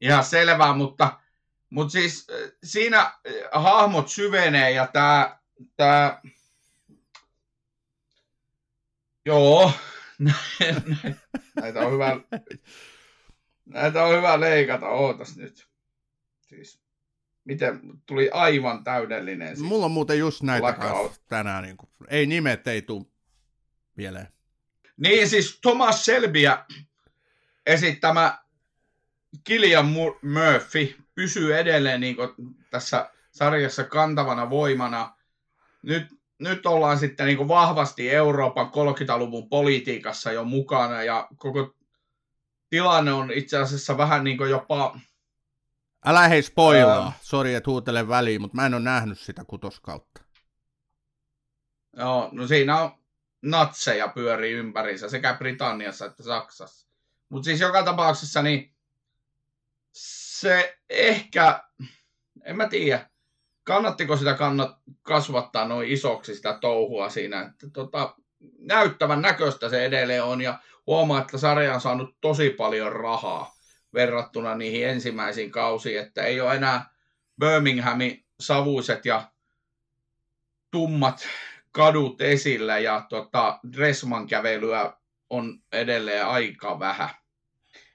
[0.00, 1.18] ihan selvää, mutta,
[1.74, 3.12] mutta siis äh, siinä äh,
[3.52, 5.38] hahmot syvenee ja tämä,
[5.76, 6.20] tämä
[9.26, 9.72] joo,
[11.60, 12.20] näitä on hyvä,
[13.66, 15.68] näitä on hyvä leikata, ootas nyt.
[16.40, 16.80] Siis
[17.44, 19.48] miten tuli aivan täydellinen.
[19.48, 20.76] Siis Mulla on muuten just näitä
[21.28, 21.64] tänään.
[21.64, 23.06] Niin kuin, ei nimet ei tule
[23.96, 24.26] vielä.
[24.96, 26.64] Niin siis Thomas Selbiä
[27.66, 28.38] esittämä
[29.44, 29.86] Killian
[30.22, 32.30] Murphy pysyy edelleen niin kuin
[32.70, 35.16] tässä sarjassa kantavana voimana.
[35.82, 36.06] Nyt,
[36.38, 41.74] nyt ollaan sitten niin kuin vahvasti Euroopan 30-luvun politiikassa jo mukana ja koko
[42.70, 44.98] tilanne on itse asiassa vähän niin kuin jopa
[46.04, 47.06] Älä hei spoilaa.
[47.06, 47.16] Ähm.
[47.20, 50.22] Sori, että huutelen väliin, mutta mä en ole nähnyt sitä kutoskautta.
[51.96, 52.90] Joo, no siinä on
[53.42, 56.88] natseja pyörii ympärissä sekä Britanniassa että Saksassa.
[57.28, 58.73] Mutta siis joka tapauksessa niin
[59.94, 61.62] se ehkä,
[62.44, 63.10] en mä tiedä,
[63.64, 67.40] kannattiko sitä kannat, kasvattaa noin isoksi sitä touhua siinä.
[67.40, 68.14] Että tota,
[68.58, 73.54] näyttävän näköistä se edelleen on ja huomaa, että sarja on saanut tosi paljon rahaa
[73.94, 76.90] verrattuna niihin ensimmäisiin kausiin, että ei ole enää
[77.40, 79.30] Birminghamin savuiset ja
[80.70, 81.28] tummat
[81.72, 84.92] kadut esillä ja tota, Dressman kävelyä
[85.30, 87.10] on edelleen aika vähän.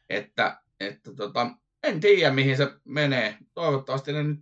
[0.09, 1.47] Että, että tota,
[1.83, 3.37] en tiedä mihin se menee.
[3.53, 4.39] Toivottavasti ne nyt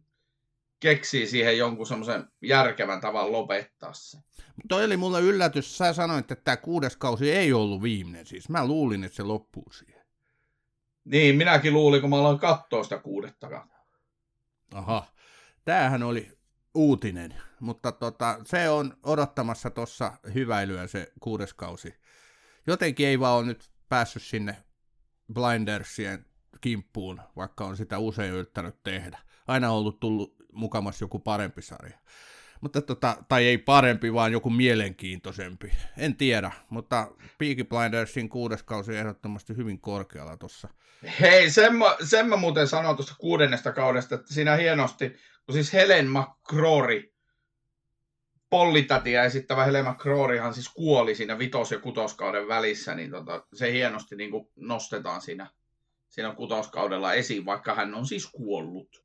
[0.79, 4.17] keksii siihen jonkun semmoisen järkevän tavan lopettaa se.
[4.67, 5.77] Toi oli mulle yllätys.
[5.77, 8.25] Sä sanoit, että tämä kuudes kausi ei ollut viimeinen.
[8.25, 10.05] Siis mä luulin, että se loppuu siihen.
[11.05, 13.69] Niin, minäkin luulin, kun mä aloin katsoa sitä kuudettakaan.
[14.73, 15.07] Aha,
[15.65, 16.37] tämähän oli
[16.73, 21.93] uutinen, mutta tota, se on odottamassa tuossa hyväilyä se kuudes kausi.
[22.67, 24.63] Jotenkin ei vaan ole nyt päässyt sinne
[25.33, 26.25] Blindersien
[26.61, 29.19] kimppuun, vaikka on sitä usein yrittänyt tehdä.
[29.47, 31.97] Aina on ollut tullut mukamas joku parempi sarja.
[32.61, 35.71] Mutta tota, tai ei parempi, vaan joku mielenkiintoisempi.
[35.97, 40.67] En tiedä, mutta Peaky Blindersin kuudes kausi ehdottomasti hyvin korkealla tuossa.
[41.19, 45.09] Hei, sen mä, sen mä muuten sanon tuosta kuudennesta kaudesta, että siinä hienosti,
[45.45, 47.13] kun siis Helen McCrory,
[48.49, 54.15] Pollitätiä esittävä Helen McCroryhan siis kuoli siinä vitos- ja kutoskauden välissä, niin tota, se hienosti
[54.15, 55.51] niin kuin nostetaan siinä
[56.09, 59.03] siinä kutoskaudella esiin, vaikka hän on siis kuollut.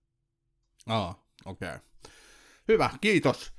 [0.87, 1.69] Aa, okei.
[1.69, 1.81] Okay.
[2.69, 3.53] Hyvä, kiitos.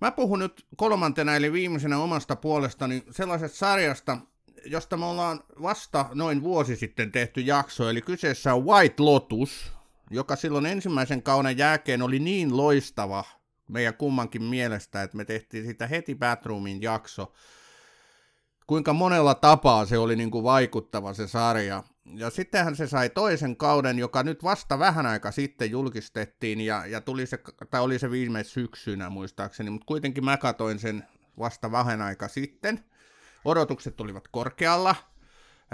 [0.00, 4.18] Mä puhun nyt kolmantena eli viimeisenä omasta puolestani sellaisesta sarjasta,
[4.64, 9.72] josta me ollaan vasta noin vuosi sitten tehty jakso, eli kyseessä on White Lotus,
[10.10, 13.24] joka silloin ensimmäisen kauden jälkeen oli niin loistava
[13.68, 17.32] meidän kummankin mielestä, että me tehtiin sitä heti Batroomin jakso.
[18.66, 21.84] Kuinka monella tapaa se oli niin kuin vaikuttava se sarja.
[22.14, 27.00] Ja sittenhän se sai toisen kauden, joka nyt vasta vähän aika sitten julkistettiin, ja, ja
[27.00, 27.38] tuli se,
[27.70, 31.04] tai oli se viime syksynä muistaakseni, mutta kuitenkin mä katoin sen
[31.38, 32.84] vasta vähän aika sitten.
[33.44, 34.94] Odotukset tulivat korkealla.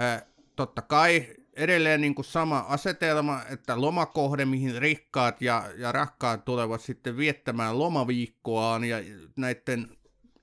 [0.01, 0.23] Äh,
[0.55, 6.81] totta kai edelleen niin kuin sama asetelma, että lomakohde, mihin rikkaat ja, ja rakkaat tulevat
[6.81, 8.97] sitten viettämään lomaviikkoaan ja
[9.35, 9.97] näiden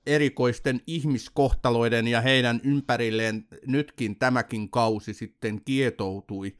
[0.05, 6.57] erikoisten ihmiskohtaloiden ja heidän ympärilleen nytkin tämäkin kausi sitten kietoutui.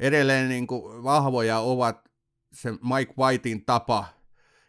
[0.00, 2.10] Edelleen niin kuin vahvoja ovat
[2.52, 4.06] se Mike Whitein tapa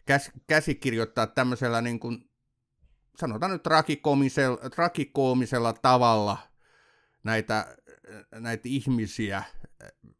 [0.05, 2.29] käs, käsikirjoittaa tämmöisellä niin kuin,
[3.19, 6.37] sanotaan nyt trakikoomisella, trakikoomisella tavalla
[7.23, 7.77] näitä
[8.31, 9.43] näitä ihmisiä,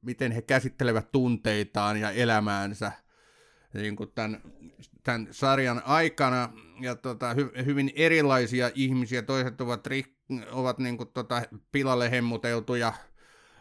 [0.02, 2.92] miten he käsittelevät tunteitaan ja elämäänsä
[3.74, 4.42] niin kuin tämän,
[5.06, 6.54] tämän sarjan aikana.
[6.82, 10.14] Ja tota, hy, hyvin erilaisia ihmisiä, toiset ovat, rik,
[10.52, 11.42] ovat niin kuin tota,
[11.72, 12.94] pilalle hemmuteltuja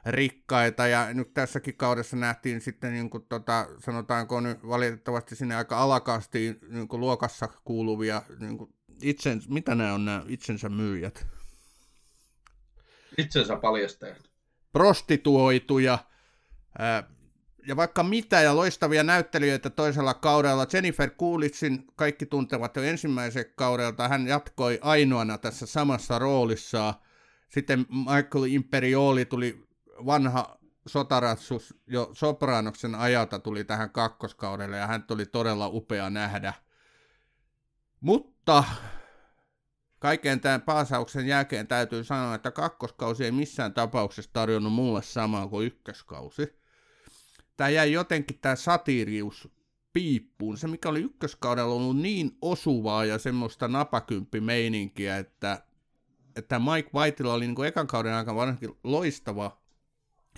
[0.07, 5.79] rikkaita, ja nyt tässäkin kaudessa nähtiin sitten, niin kuin, tota, sanotaanko nyt valitettavasti sinne aika
[5.79, 11.27] alakasti niin kuin luokassa kuuluvia, niin kuin itsen, mitä nämä on nämä itsensä myyjät?
[13.19, 14.31] Itsensä paljastajat.
[14.73, 15.99] Prostituoituja,
[16.79, 17.14] ää,
[17.67, 20.67] ja vaikka mitä, ja loistavia näyttelijöitä toisella kaudella.
[20.73, 24.09] Jennifer Coolidgein kaikki tuntevat jo ensimmäisen kaudelta.
[24.09, 26.95] Hän jatkoi ainoana tässä samassa roolissa.
[27.49, 29.65] Sitten Michael Imperioli tuli
[30.07, 36.55] vanha sotaratsus jo Sopranoksen ajalta tuli tähän kakkoskaudelle ja hän tuli todella upea nähdä.
[38.01, 38.65] Mutta
[39.99, 45.67] kaiken tämän paasauksen jälkeen täytyy sanoa, että kakkoskausi ei missään tapauksessa tarjonnut mulle samaa kuin
[45.67, 46.64] ykköskausi.
[47.57, 49.49] Tämä jäi jotenkin tämä satiirius
[49.93, 50.59] piippuun.
[50.59, 55.63] Se, mikä oli ykköskaudella ollut niin osuvaa ja semmoista napakymppimeininkiä, että,
[56.37, 59.65] että Mike Whiteilla oli niin kuin ekan kauden aikana varsinkin loistava,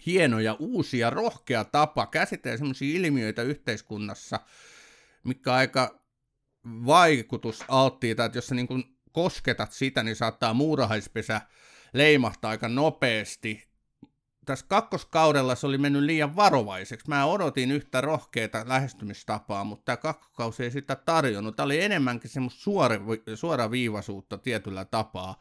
[0.07, 4.41] hieno ja uusi ja rohkea tapa käsitellä semmoisia ilmiöitä yhteiskunnassa,
[5.25, 6.01] mikä aika
[6.65, 11.41] vaikutusalttiita, että jos sä niin kuin kosketat sitä, niin saattaa muurahaispesä
[11.93, 13.76] leimahtaa aika nopeasti.
[14.47, 17.09] Tässä kakkoskaudella se oli mennyt liian varovaiseksi.
[17.09, 21.57] Mä odotin yhtä rohkeita lähestymistapaa, mutta tämä kakkoskausi ei sitä tarjonnut.
[21.57, 22.97] Tämä oli enemmänkin semmoista suora,
[23.35, 25.41] suoraviivaisuutta tietyllä tapaa.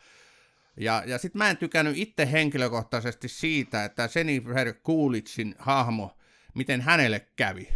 [0.79, 6.17] Ja, ja sitten mä en tykännyt itse henkilökohtaisesti siitä, että Jennifer Coolidgein hahmo,
[6.53, 7.69] miten hänelle kävi.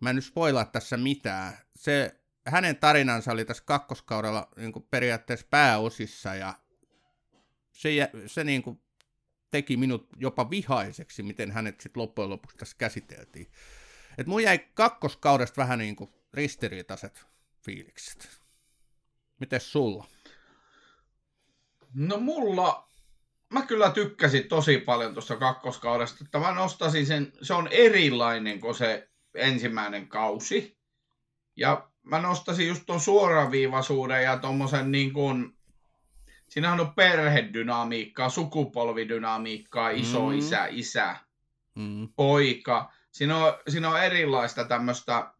[0.00, 1.58] Mä en nyt spoilaa tässä mitään.
[1.76, 6.54] Se hänen tarinansa oli tässä kakkoskaudella niin periaatteessa pääosissa ja
[7.72, 8.80] se, se niin kuin
[9.50, 13.46] teki minut jopa vihaiseksi, miten hänet sitten loppujen lopuksi tässä käsiteltiin.
[14.18, 17.26] Et mun jäi kakkoskaudesta vähän niin kuin ristiriitaiset
[17.64, 18.28] fiilikset.
[19.40, 20.06] Mites sulla?
[21.94, 22.88] No mulla,
[23.52, 28.74] mä kyllä tykkäsin tosi paljon tuosta kakkoskaudesta, että mä nostasin sen, se on erilainen kuin
[28.74, 30.78] se ensimmäinen kausi.
[31.56, 35.58] Ja mä nostasin just tuon suoraviivaisuuden ja tuommoisen niin kuin,
[36.50, 40.38] siinähän on perhedynamiikkaa, sukupolvidynamiikkaa, iso mm.
[40.38, 41.16] isä, isä,
[41.74, 42.08] mm.
[42.16, 42.92] poika.
[43.12, 45.34] Siinä on, siinä on erilaista tämmöistä äh,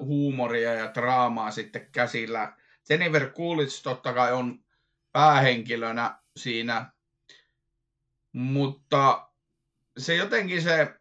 [0.00, 2.56] huumoria ja draamaa sitten käsillä.
[2.88, 4.64] Jennifer Coolidge totta kai on
[5.12, 6.92] päähenkilönä siinä,
[8.32, 9.28] mutta
[9.98, 10.94] se jotenkin se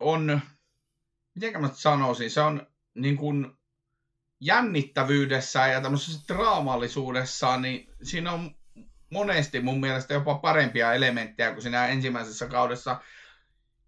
[0.00, 0.40] on,
[1.34, 3.56] miten mä sanoisin, se on niin kuin
[4.40, 8.54] jännittävyydessään ja tämmöisessä draamallisuudessaan, niin siinä on
[9.10, 13.00] monesti mun mielestä jopa parempia elementtejä kuin siinä ensimmäisessä kaudessa.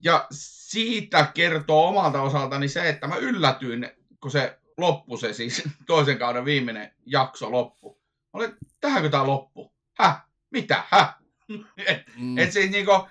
[0.04, 3.90] Ja siitä kertoo omalta osaltani se, että mä yllätyin,
[4.20, 8.00] kun se loppu se siis toisen kauden viimeinen jakso loppu.
[8.34, 9.74] Mä olin, tähänkö tää loppu?
[9.98, 10.22] Häh?
[10.50, 10.82] Mitä?
[10.90, 11.14] Häh?
[11.86, 12.38] et, mm.
[12.38, 13.08] et siis niinku,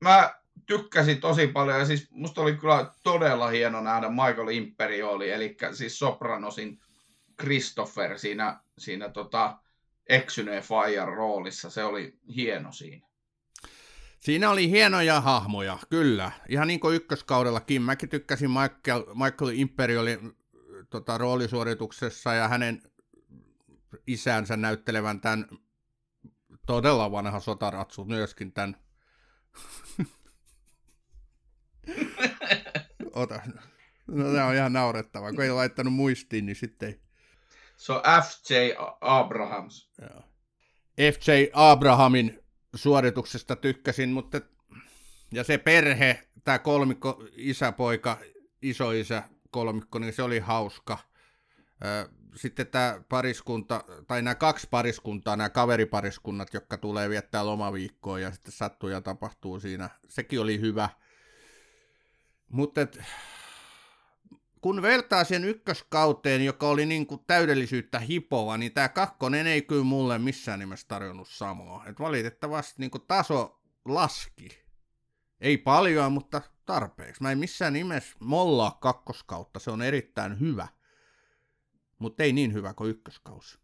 [0.00, 0.37] mä
[0.68, 5.98] tykkäsin tosi paljon ja siis musta oli kyllä todella hieno nähdä Michael Imperioli, eli siis
[5.98, 6.80] Sopranosin
[7.40, 9.58] Christopher siinä, siinä tota
[10.06, 11.70] eksyneen Fire roolissa.
[11.70, 13.08] Se oli hieno siinä.
[14.20, 16.32] Siinä oli hienoja hahmoja, kyllä.
[16.48, 17.82] Ihan niin kuin ykköskaudellakin.
[17.82, 20.18] Mäkin tykkäsin Michael, Michael Imperioli
[20.90, 22.82] tota, roolisuorituksessa ja hänen
[24.06, 25.48] isänsä näyttelevän tämän
[26.66, 28.76] todella vanha sotaratsu myöskin tämän.
[33.14, 33.40] Ota.
[34.06, 35.32] No se on ihan naurettava.
[35.32, 37.00] Kun ei laittanut muistiin, niin sitten ei.
[37.76, 38.54] Se on F.J.
[39.00, 39.90] Abrahams.
[40.00, 40.22] Joo.
[41.12, 41.30] F.J.
[41.52, 42.40] Abrahamin
[42.74, 44.40] suorituksesta tykkäsin, mutta
[45.32, 48.18] ja se perhe, tämä kolmikko, isäpoika,
[48.62, 50.98] isoisä kolmikko, niin se oli hauska.
[52.34, 58.52] Sitten tämä pariskunta, tai nämä kaksi pariskuntaa, nämä kaveripariskunnat, jotka tulee viettää lomaviikkoa ja sitten
[58.52, 60.88] sattuu ja tapahtuu siinä, sekin oli hyvä.
[62.48, 62.80] Mutta
[64.62, 69.84] kun vertaa sen ykköskauteen, joka oli niin kuin täydellisyyttä hipova, niin tämä kakkonen ei kyllä
[69.84, 71.86] mulle missään nimessä tarjonnut samaa.
[71.86, 74.48] Et valitettavasti niin kuin taso laski.
[75.40, 77.22] Ei paljon, mutta tarpeeksi.
[77.22, 80.68] Mä en missään nimessä mollaa kakkoskautta, se on erittäin hyvä.
[81.98, 83.58] Mutta ei niin hyvä kuin ykköskausi.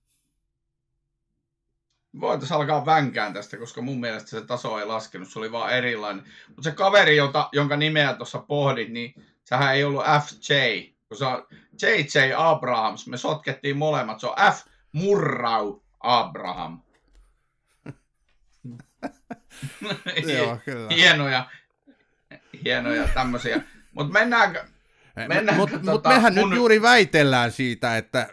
[2.21, 6.25] Voitaisiin alkaa vänkään tästä, koska mun mielestä se taso ei laskenut, se oli vaan erilainen.
[6.49, 10.53] Mutta se kaveri, jota, jonka nimeä tuossa pohdit, niin sehän ei ollut FJ,
[11.09, 11.47] kun se on
[11.83, 13.07] JJ Abrahams.
[13.07, 14.67] Me sotkettiin molemmat, se on F.
[14.93, 16.81] Murrau Abraham.
[20.37, 20.95] Joo, kyllä.
[20.95, 21.47] hienoja,
[22.65, 23.63] hienoja tämmöisiä.
[23.93, 24.65] Mutta mennäänkö...
[25.17, 26.51] mennäänkö Mutta tota, mut mehän mun...
[26.51, 28.29] nyt juuri väitellään siitä, että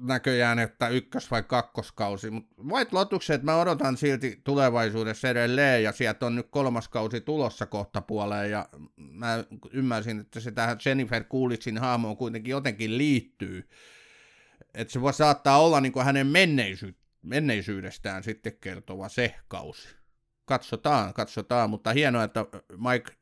[0.00, 6.26] näköjään, että ykkös- vai kakkoskausi, mutta White Lotukset mä odotan silti tulevaisuudessa edelleen, ja sieltä
[6.26, 11.78] on nyt kolmas kausi tulossa kohta puoleen, ja mä ymmärsin, että se tähän Jennifer Coolidgein
[11.78, 13.68] haamoon kuitenkin jotenkin liittyy,
[14.74, 19.88] että se voi saattaa olla niin hänen menneisy- menneisyydestään sitten kertova se kausi.
[20.44, 23.12] Katsotaan, katsotaan, mutta hienoa, että Mike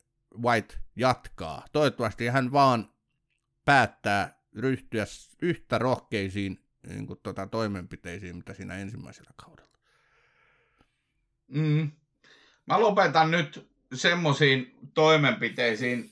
[0.43, 1.65] White jatkaa.
[1.73, 2.89] Toivottavasti hän vaan
[3.65, 5.05] päättää ryhtyä
[5.43, 9.79] yhtä rohkeisiin niin kuin, tuota, toimenpiteisiin, mitä siinä ensimmäisellä kaudella.
[11.49, 11.91] Mm.
[12.67, 16.11] Mä lopetan nyt semmoisiin toimenpiteisiin,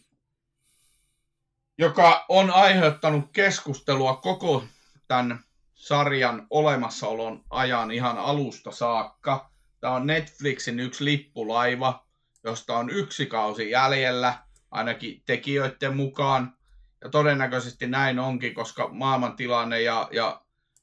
[1.78, 4.64] joka on aiheuttanut keskustelua koko
[5.08, 5.44] tämän
[5.74, 9.50] sarjan olemassaolon ajan ihan alusta saakka.
[9.80, 12.06] Tämä on Netflixin yksi lippulaiva,
[12.44, 14.38] josta on yksi kausi jäljellä,
[14.70, 16.56] ainakin tekijöiden mukaan.
[17.04, 20.41] Ja todennäköisesti näin onkin, koska maailmantilanne ja, ja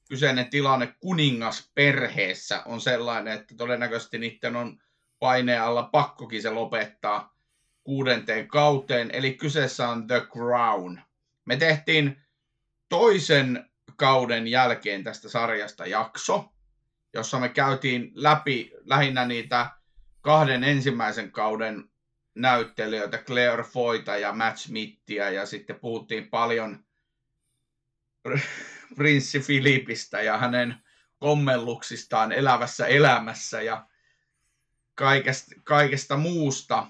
[0.09, 4.81] kyseinen tilanne kuningasperheessä on sellainen, että todennäköisesti niiden on
[5.19, 7.35] paineen alla pakkokin se lopettaa
[7.83, 9.11] kuudenteen kauteen.
[9.13, 11.01] Eli kyseessä on The Crown.
[11.45, 12.21] Me tehtiin
[12.89, 16.53] toisen kauden jälkeen tästä sarjasta jakso,
[17.13, 19.69] jossa me käytiin läpi lähinnä niitä
[20.21, 21.89] kahden ensimmäisen kauden
[22.35, 26.85] näyttelijöitä, Claire Foyta ja Matt Smithia, ja sitten puhuttiin paljon
[28.95, 30.83] prinssi Filipistä ja hänen
[31.19, 33.85] kommelluksistaan elävässä elämässä ja
[34.95, 36.87] kaikesta, kaikesta muusta.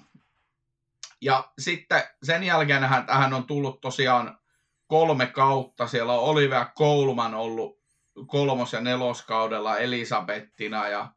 [1.20, 4.38] Ja sitten sen jälkeen tähän on tullut tosiaan
[4.86, 5.86] kolme kautta.
[5.86, 7.80] Siellä on Olivia Colman ollut
[8.26, 11.12] kolmos- ja neloskaudella Elisabettina ja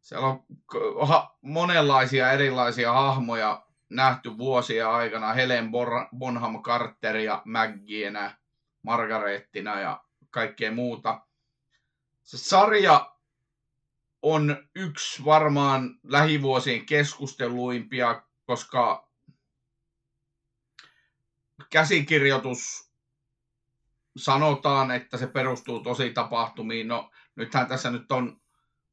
[0.00, 0.44] siellä on
[1.40, 5.32] monenlaisia erilaisia hahmoja nähty vuosien aikana.
[5.32, 5.70] Helen
[6.18, 8.39] Bonham Carter ja Maggienä,
[8.82, 11.20] Margarettina ja kaikkea muuta.
[12.22, 13.16] Se sarja
[14.22, 19.10] on yksi varmaan lähivuosien keskusteluimpia, koska
[21.70, 22.90] käsikirjoitus
[24.16, 26.88] sanotaan, että se perustuu tosi tapahtumiin.
[26.88, 28.40] No nythän tässä nyt on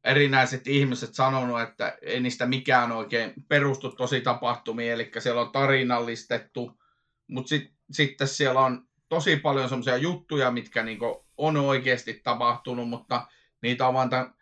[0.03, 6.81] erinäiset ihmiset sanonut, että ei niistä mikään oikein perustu tosi tapahtumiin, eli siellä on tarinallistettu,
[7.27, 13.27] mutta sit, sitten siellä on tosi paljon semmoisia juttuja, mitkä niinku on oikeasti tapahtunut, mutta
[13.61, 14.33] niitä on vaan tämän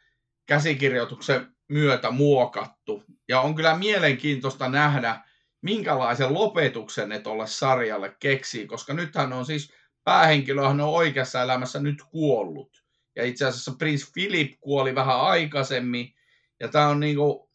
[0.46, 3.04] käsikirjoituksen myötä muokattu.
[3.28, 5.22] Ja on kyllä mielenkiintoista nähdä,
[5.62, 12.04] minkälaisen lopetuksen ne tuolle sarjalle keksii, koska nythän on siis päähenkilöhän on oikeassa elämässä nyt
[12.12, 12.84] kuollut.
[13.16, 16.16] Ja itse asiassa Prince Philip kuoli vähän aikaisemmin.
[16.60, 17.50] Ja tämä on niinku,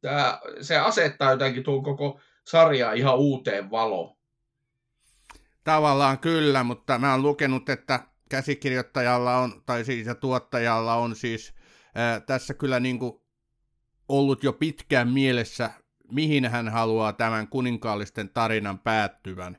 [0.00, 4.17] tää, se asettaa jotenkin tuon koko sarjaa ihan uuteen valoon.
[5.68, 11.54] Tavallaan kyllä, mutta mä oon lukenut, että käsikirjoittajalla on, tai siis ja tuottajalla on siis
[11.94, 13.24] ää, tässä kyllä niinku
[14.08, 15.70] ollut jo pitkään mielessä,
[16.12, 19.58] mihin hän haluaa tämän kuninkaallisten tarinan päättyvän.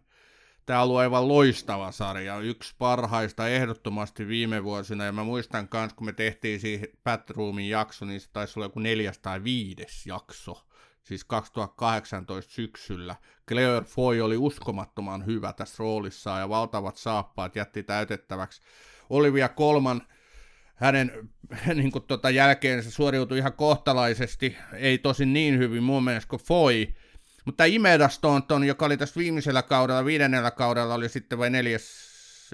[0.66, 5.94] Tämä on ollut aivan loistava sarja, yksi parhaista ehdottomasti viime vuosina, ja mä muistan myös,
[5.94, 10.66] kun me tehtiin siihen Batroomin jakso, niin se taisi olla joku neljäs tai viides jakso,
[11.10, 13.16] siis 2018 syksyllä.
[13.48, 18.62] Claire Foy oli uskomattoman hyvä tässä roolissa ja valtavat saappaat jätti täytettäväksi.
[19.10, 20.02] Olivia Kolman
[20.76, 21.30] hänen
[21.76, 26.42] niin kuin, tota, jälkeen se suoriutui ihan kohtalaisesti, ei tosin niin hyvin mun mielestä kuin
[26.42, 26.88] Foy,
[27.46, 31.90] mutta Imeda Staunton, joka oli tässä viimeisellä kaudella, viidennellä kaudella, oli sitten vai neljäs,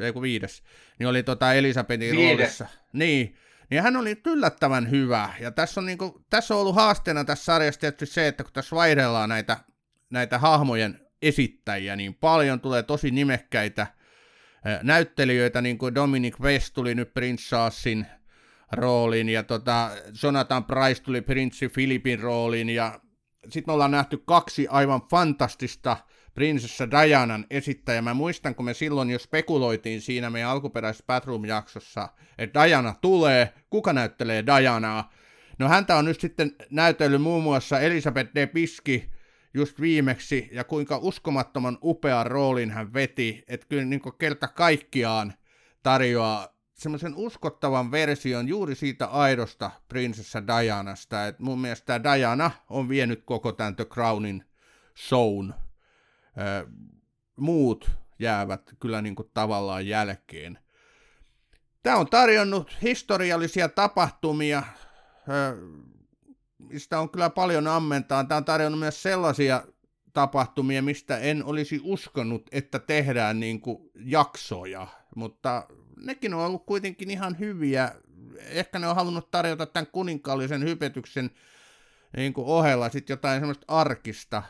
[0.02, 0.64] ei kun viides,
[1.00, 2.38] niin oli tota Elisabetin Viides.
[2.38, 2.68] roolissa.
[2.94, 3.38] Niin,
[3.70, 5.30] niin hän oli yllättävän hyvä.
[5.40, 8.76] Ja tässä on, niinku, tässä on ollut haasteena tässä sarjassa tietysti se, että kun tässä
[8.76, 9.58] vaihdellaan näitä,
[10.10, 13.88] näitä hahmojen esittäjiä niin paljon, tulee tosi nimekkäitä
[14.84, 18.06] näyttelijöitä, niin kuin Dominic West tuli nyt Prince Charlesin
[18.72, 19.92] rooliin, ja tota,
[20.24, 23.00] Jonathan Price tuli Prinssi Philipin rooliin, ja
[23.44, 25.98] sitten me ollaan nähty kaksi aivan fantastista
[26.36, 28.02] prinsessa Dianan esittäjää.
[28.02, 33.94] Mä muistan, kun me silloin jo spekuloitiin siinä meidän alkuperäisessä Batroom-jaksossa, että Diana tulee, kuka
[33.94, 35.14] näyttelee Dianaa.
[35.60, 39.10] No häntä on nyt sitten näytellyt muun muassa Elisabeth de Piski
[39.54, 45.34] just viimeksi, ja kuinka uskomattoman upean roolin hän veti, että kyllä niin kerta kaikkiaan
[45.84, 53.24] tarjoaa semmoisen uskottavan version juuri siitä aidosta prinsessa Dianasta, että mun mielestä Diana on vienyt
[53.26, 54.46] koko tämän The Crownin
[54.98, 55.54] shown.
[57.36, 60.60] Muut jäävät kyllä niin kuin tavallaan jälkeen.
[61.84, 64.64] Tämä on tarjonnut historiallisia tapahtumia,
[66.58, 68.24] mistä on kyllä paljon ammentaa.
[68.24, 69.64] Tämä on tarjonnut myös sellaisia
[70.14, 75.68] tapahtumia, mistä en olisi uskonut, että tehdään niin kuin jaksoja, mutta
[76.04, 77.92] nekin on ollut kuitenkin ihan hyviä.
[78.38, 81.32] Ehkä ne on halunnut tarjota tämän kuninkaallisen hypetyksen
[82.18, 84.44] niin kuin ohella sitten jotain semmoista arkista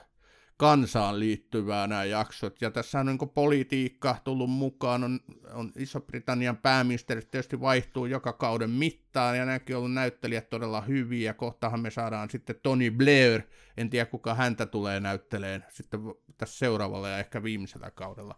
[0.57, 2.61] kansaan liittyvää nämä jaksot.
[2.61, 5.19] Ja tässä on niin politiikka tullut mukaan, on,
[5.53, 11.33] on Iso-Britannian pääministeri tietysti vaihtuu joka kauden mittaan, ja nämäkin on ollut näyttelijät todella hyviä.
[11.33, 13.41] Kohtahan me saadaan sitten Tony Blair,
[13.77, 15.99] en tiedä kuka häntä tulee näytteleen sitten
[16.37, 18.35] tässä seuraavalla ja ehkä viimeisellä kaudella.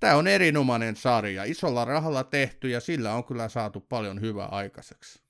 [0.00, 5.24] Tämä on erinomainen sarja, isolla rahalla tehty, ja sillä on kyllä saatu paljon hyvää aikaiseksi.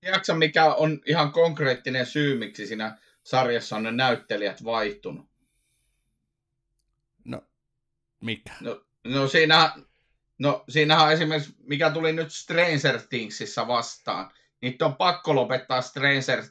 [0.00, 2.98] Tiedätkö, mikä on ihan konkreettinen syy, miksi siinä
[3.30, 5.26] sarjassa on ne näyttelijät vaihtunut?
[7.24, 7.42] No,
[8.20, 8.52] mikä?
[8.60, 9.72] No, no, siinä,
[10.38, 14.30] no siinähän on esimerkiksi, mikä tuli nyt Stranger Thingsissa vastaan,
[14.62, 16.44] niin on pakko lopettaa Stranger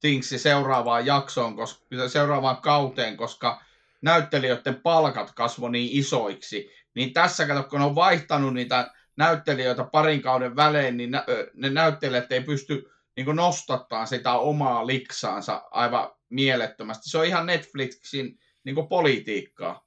[0.00, 3.62] Things seuraavaan jaksoon, koska, seuraavaan kauteen, koska
[4.02, 6.70] näyttelijöiden palkat kasvoi niin isoiksi.
[6.94, 11.24] Niin tässä, kato, kun on vaihtanut niitä näyttelijöitä parin kauden välein, niin nä-
[11.54, 17.10] ne näyttelijät ei pysty niin nostattaa sitä omaa liksaansa aivan mielettömästi.
[17.10, 19.86] Se on ihan Netflixin niin politiikkaa.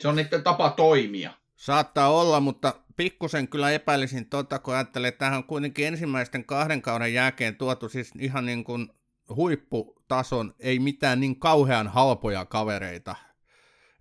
[0.00, 1.32] Se on niiden tapa toimia.
[1.56, 6.82] Saattaa olla, mutta pikkusen kyllä epäilisin tota, kun ajattelee, että tähän on kuitenkin ensimmäisten kahden
[6.82, 8.88] kauden jälkeen tuotu siis ihan niin kuin
[9.36, 13.16] huipputason, ei mitään niin kauhean halpoja kavereita.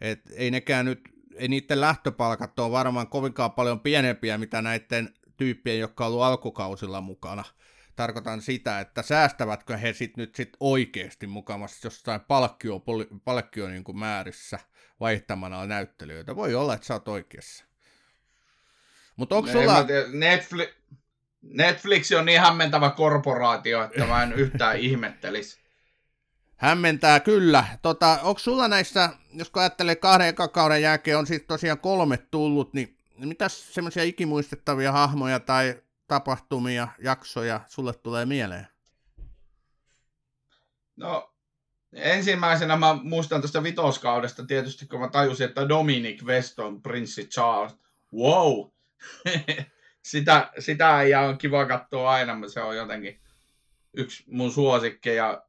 [0.01, 0.99] Et ei nekään nyt,
[1.35, 7.01] ei niiden lähtöpalkat ole varmaan kovinkaan paljon pienempiä, mitä näiden tyyppien, jotka on ollut alkukausilla
[7.01, 7.43] mukana.
[7.99, 12.81] Tarkoitan sitä, että säästävätkö he sit nyt sit oikeasti mukamassa jostain palkkio,
[13.25, 14.59] palkkio niin kuin määrissä
[14.99, 16.35] vaihtamana näyttelijöitä.
[16.35, 17.65] Voi olla, että sä oot oikeassa.
[19.15, 19.85] Mutta onko sulla...
[20.13, 20.69] Netflix,
[21.41, 25.59] Netflix on niin hämmentävä korporaatio, että mä en yhtään ihmettelisi.
[26.55, 27.65] Hämmentää kyllä.
[27.81, 32.97] Tota, onko sulla näissä, jos ajattelee kahden kauden jälkeen, on sitten tosiaan kolme tullut, niin
[33.17, 35.75] mitä semmoisia ikimuistettavia hahmoja tai
[36.09, 38.67] tapahtumia, jaksoja sulle tulee mieleen?
[40.95, 41.33] No,
[41.93, 47.77] ensimmäisenä mä muistan tuosta vitoskaudesta tietysti, kun mä tajusin, että Dominic West on prinssi Charles.
[48.13, 48.69] Wow!
[50.11, 53.19] sitä, sitä ei ole kiva katsoa aina, mutta se on jotenkin
[53.93, 55.43] yksi mun suosikkeja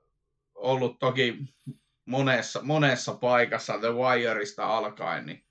[0.54, 1.38] ollut toki
[2.04, 5.44] monessa, monessa paikassa The Wireista alkaen, niin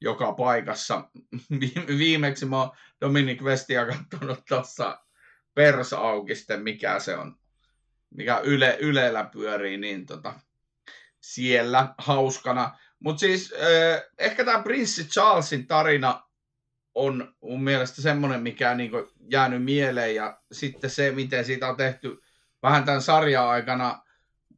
[0.00, 1.10] joka paikassa.
[1.98, 2.70] Viimeksi mä oon
[3.00, 5.00] Dominic Westia katsonut tuossa
[5.54, 7.36] Persaukisten, mikä se on,
[8.10, 10.34] mikä yle, Ylellä pyörii, niin tota,
[11.20, 12.78] siellä hauskana.
[12.98, 16.22] Mutta siis eh, ehkä tämä Prinssi Charlesin tarina
[16.94, 18.90] on mun mielestä semmoinen, mikä on niin
[19.30, 22.20] jäänyt mieleen ja sitten se, miten siitä on tehty
[22.62, 24.02] vähän tämän sarjan aikana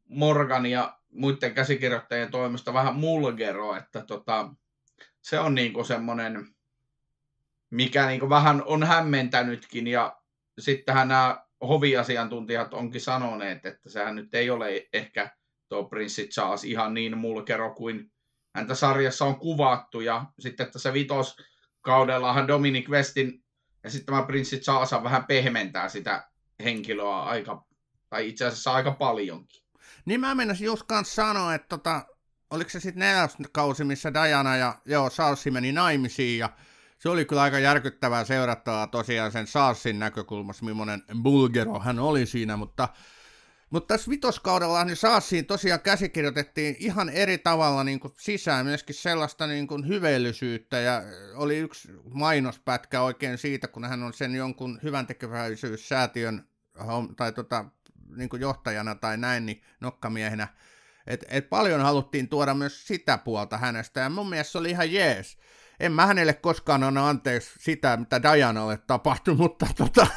[0.09, 4.49] Morgan ja muiden käsikirjoittajien toimesta vähän mulgero, että tota,
[5.23, 6.47] se on niin semmoinen,
[7.69, 10.17] mikä niin vähän on hämmentänytkin ja
[10.59, 15.31] sittenhän nämä hoviasiantuntijat onkin sanoneet, että sehän nyt ei ole ehkä
[15.69, 18.11] tuo Prinssi Charles ihan niin mulkero kuin
[18.55, 21.37] häntä sarjassa on kuvattu ja sitten tässä vitos
[21.81, 23.43] kaudellahan Dominic Westin
[23.83, 26.29] ja sitten tämä Prinssi Charles vähän pehmentää sitä
[26.63, 27.65] henkilöä aika,
[28.09, 29.63] tai itse asiassa aika paljonkin.
[30.05, 32.05] Niin mä menisin just kanssa sanoa, että tota,
[32.53, 36.49] oliko se sitten neljäs kausi, missä Diana ja joo, Charles meni naimisiin ja
[36.99, 42.57] se oli kyllä aika järkyttävää seurattavaa tosiaan sen Saassin näkökulmasta, millainen Bulgero hän oli siinä,
[42.57, 42.89] mutta
[43.69, 49.47] mutta tässä vitoskaudella niin Saassiin tosiaan käsikirjoitettiin ihan eri tavalla niin kuin sisään myöskin sellaista
[49.47, 51.01] niin kuin hyveellisyyttä ja
[51.35, 55.07] oli yksi mainospätkä oikein siitä, kun hän on sen jonkun hyvän
[57.15, 57.65] tai tota,
[58.15, 60.47] niin kuin johtajana tai näin, niin nokkamiehenä,
[61.07, 64.93] et, et paljon haluttiin tuoda myös sitä puolta hänestä ja mun mielestä se oli ihan
[64.93, 65.37] jees
[65.79, 70.07] en mä hänelle koskaan anna anteeksi sitä, mitä Dianalle tapahtui, mutta tota,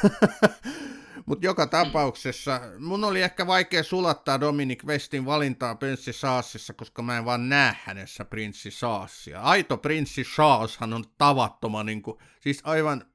[1.27, 7.17] Mutta joka tapauksessa mun oli ehkä vaikea sulattaa Dominic Westin valintaa Prinssi Saassissa, koska mä
[7.17, 9.41] en vaan näe hänessä Prinssi Saassia.
[9.41, 13.05] Aito Prinssi Saashan on tavattoman, niin kuin, siis aivan,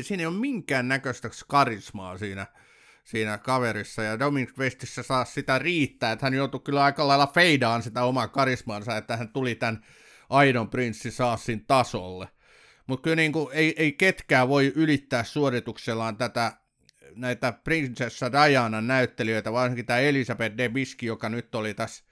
[0.00, 2.46] siinä ei ole minkään näköistä karismaa siinä,
[3.06, 7.82] siinä kaverissa, ja Dominic Westissä saa sitä riittää, että hän joutui kyllä aika lailla feidaan
[7.82, 9.86] sitä omaa karismaansa, että hän tuli tämän
[10.30, 12.28] aidon Prinssi Saassin tasolle.
[12.86, 16.52] Mutta kyllä niin kuin, ei, ei ketkään voi ylittää suorituksellaan tätä
[17.14, 22.04] näitä Prinsessa Diana näyttelijöitä, varsinkin tämä Elisabeth Debiski, joka nyt oli tässä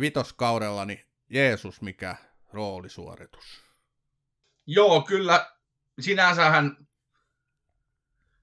[0.00, 2.16] vitoskaudella, niin Jeesus, mikä
[2.52, 3.62] roolisuoritus.
[4.66, 5.52] Joo, kyllä.
[6.00, 6.87] Sinänsähän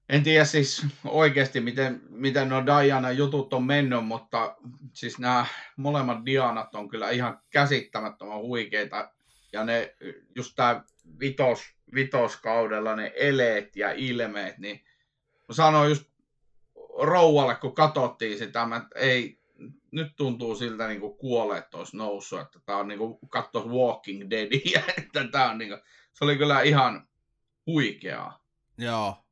[0.08, 4.56] en tiedä siis oikeasti, miten, miten no Diana jutut on mennyt, mutta
[4.92, 5.46] siis nämä
[5.76, 9.10] molemmat Dianat on kyllä ihan käsittämättömän huikeita.
[9.52, 9.96] Ja ne,
[10.34, 10.84] just tämä
[11.20, 11.62] vitos,
[11.94, 14.84] vitoskaudella ne eleet ja ilmeet, niin
[15.50, 16.04] sanoin just
[17.02, 19.40] rouvalle, kun katsottiin sitä, että ei,
[19.90, 24.30] nyt tuntuu siltä niin kuin kuolleet olisi noussut, että tämä on niin kuin katsoa Walking
[24.30, 25.80] Deadia, että tämä on niin kuin,
[26.12, 27.08] se oli kyllä ihan
[27.66, 28.44] huikeaa.
[28.78, 29.25] Joo,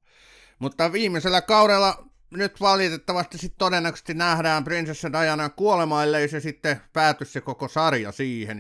[0.59, 7.25] mutta viimeisellä kaudella nyt valitettavasti sitten todennäköisesti nähdään Prinsessa Diana kuolema, ellei se sitten pääty
[7.25, 8.59] se koko sarja siihen,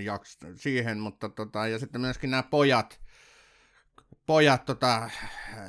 [0.54, 3.00] siihen mutta tota, ja sitten myöskin nämä pojat,
[4.26, 5.10] pojat tota,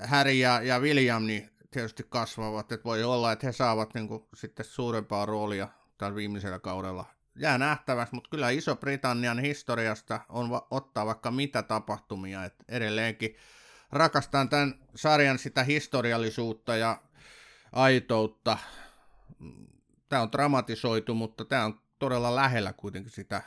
[0.07, 4.23] Harry ja, ja William, niin tietysti kasvavat, että voi olla, että he saavat niin kuin,
[4.35, 5.67] sitten suurempaa roolia
[5.97, 7.05] tällä viimeisellä kaudella.
[7.35, 13.35] Jää nähtäväksi, mutta kyllä Iso-Britannian historiasta on va- ottaa vaikka mitä tapahtumia, että edelleenkin
[13.95, 17.01] rakastan tämän sarjan sitä historiallisuutta ja
[17.71, 18.57] aitoutta.
[20.09, 23.41] Tämä on dramatisoitu, mutta tämä on todella lähellä kuitenkin sitä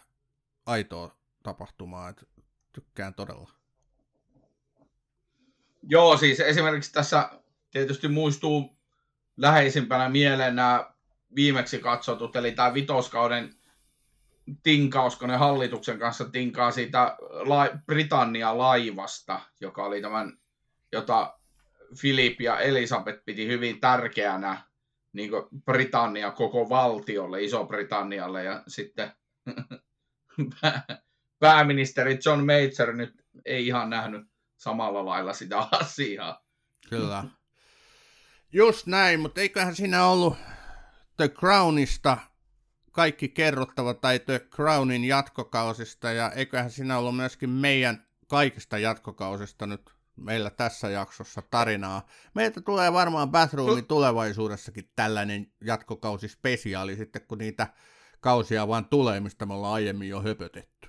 [0.66, 2.26] aitoa tapahtumaa, että
[2.72, 3.50] tykkään todella.
[5.82, 7.30] Joo, siis esimerkiksi tässä
[7.70, 8.76] tietysti muistuu
[9.36, 10.90] läheisimpänä mieleen nämä
[11.34, 13.54] viimeksi katsotut, eli tämä vitoskauden
[14.62, 20.36] tinkaus, kun ne hallituksen kanssa tinkaa siitä la- Britannia laivasta, joka oli tämän,
[20.92, 21.38] jota
[21.96, 24.62] Filip ja Elisabeth piti hyvin tärkeänä
[25.12, 25.30] niin
[25.64, 29.12] Britannia koko valtiolle, Iso-Britannialle, ja sitten
[31.40, 34.26] pääministeri John Major nyt ei ihan nähnyt
[34.56, 36.44] samalla lailla sitä asiaa.
[36.90, 37.24] Kyllä.
[38.52, 40.36] Just näin, mutta eiköhän siinä ollut
[41.16, 42.18] The Crownista
[42.98, 49.90] kaikki kerrottava tai The Crownin jatkokausista ja eiköhän siinä ollut myöskin meidän kaikista jatkokausista nyt
[50.16, 52.06] meillä tässä jaksossa tarinaa.
[52.34, 57.66] Meiltä tulee varmaan Bathroomin tulevaisuudessakin tällainen jatkokausi spesiaali sitten, kun niitä
[58.20, 60.88] kausia vaan tulee, mistä me ollaan aiemmin jo höpötetty.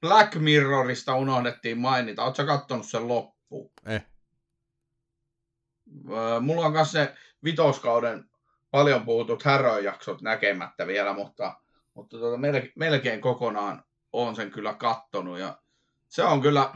[0.00, 2.24] Black Mirrorista unohdettiin mainita.
[2.24, 3.70] Oletko katsonut sen loppuun?
[3.86, 4.06] Eh.
[6.40, 8.29] Mulla on myös se vitoskauden
[8.70, 11.60] paljon puhutut häröjaksot näkemättä vielä, mutta,
[11.94, 15.58] mutta tuota, melkein, melkein kokonaan on sen kyllä kattonut ja
[16.08, 16.72] se on kyllä,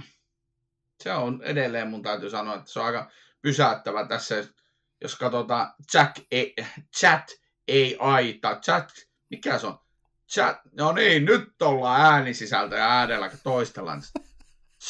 [1.02, 3.10] se on edelleen mun täytyy sanoa, että se on aika
[3.42, 4.44] pysäyttävä tässä,
[5.00, 6.20] jos katsotaan chat,
[6.96, 7.24] chat
[8.00, 8.92] AI chat,
[9.30, 9.78] mikä se on?
[10.32, 14.02] Chat, no niin, nyt ollaan äänisisältö ja äänellä, toistellaan.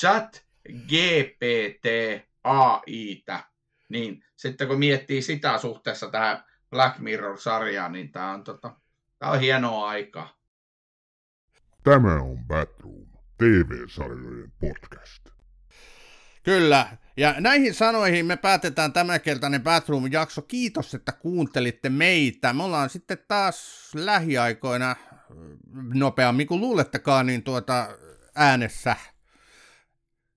[0.01, 1.87] Chat GPT
[2.45, 3.45] AI-tä
[3.89, 6.45] niin sitten kun miettii sitä suhteessa tähän
[6.75, 8.77] Black Mirror-sarjaan, niin tämä on, tota,
[9.19, 10.37] tää on hienoa aikaa.
[11.85, 13.07] Tämä on Batroom,
[13.39, 15.29] TV-sarjojen podcast.
[16.43, 20.43] Kyllä, ja näihin sanoihin me päätetään tämänkertainen Batroom-jakso.
[20.43, 22.53] Kiitos, että kuuntelitte meitä.
[22.53, 24.97] Me ollaan sitten taas lähiaikoina
[25.95, 27.89] nopeammin kuin luulettekaan, niin tuota
[28.35, 28.97] äänessä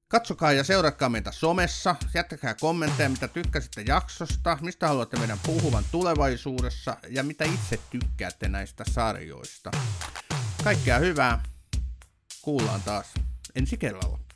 [0.09, 6.97] Katsokaa ja seuratkaa meitä somessa, jättäkää kommentteja, mitä tykkäsitte jaksosta, mistä haluatte meidän puhuvan tulevaisuudessa
[7.09, 9.71] ja mitä itse tykkäätte näistä sarjoista.
[10.63, 11.43] Kaikkea hyvää,
[12.41, 13.13] kuullaan taas
[13.55, 14.26] ensi kerralla.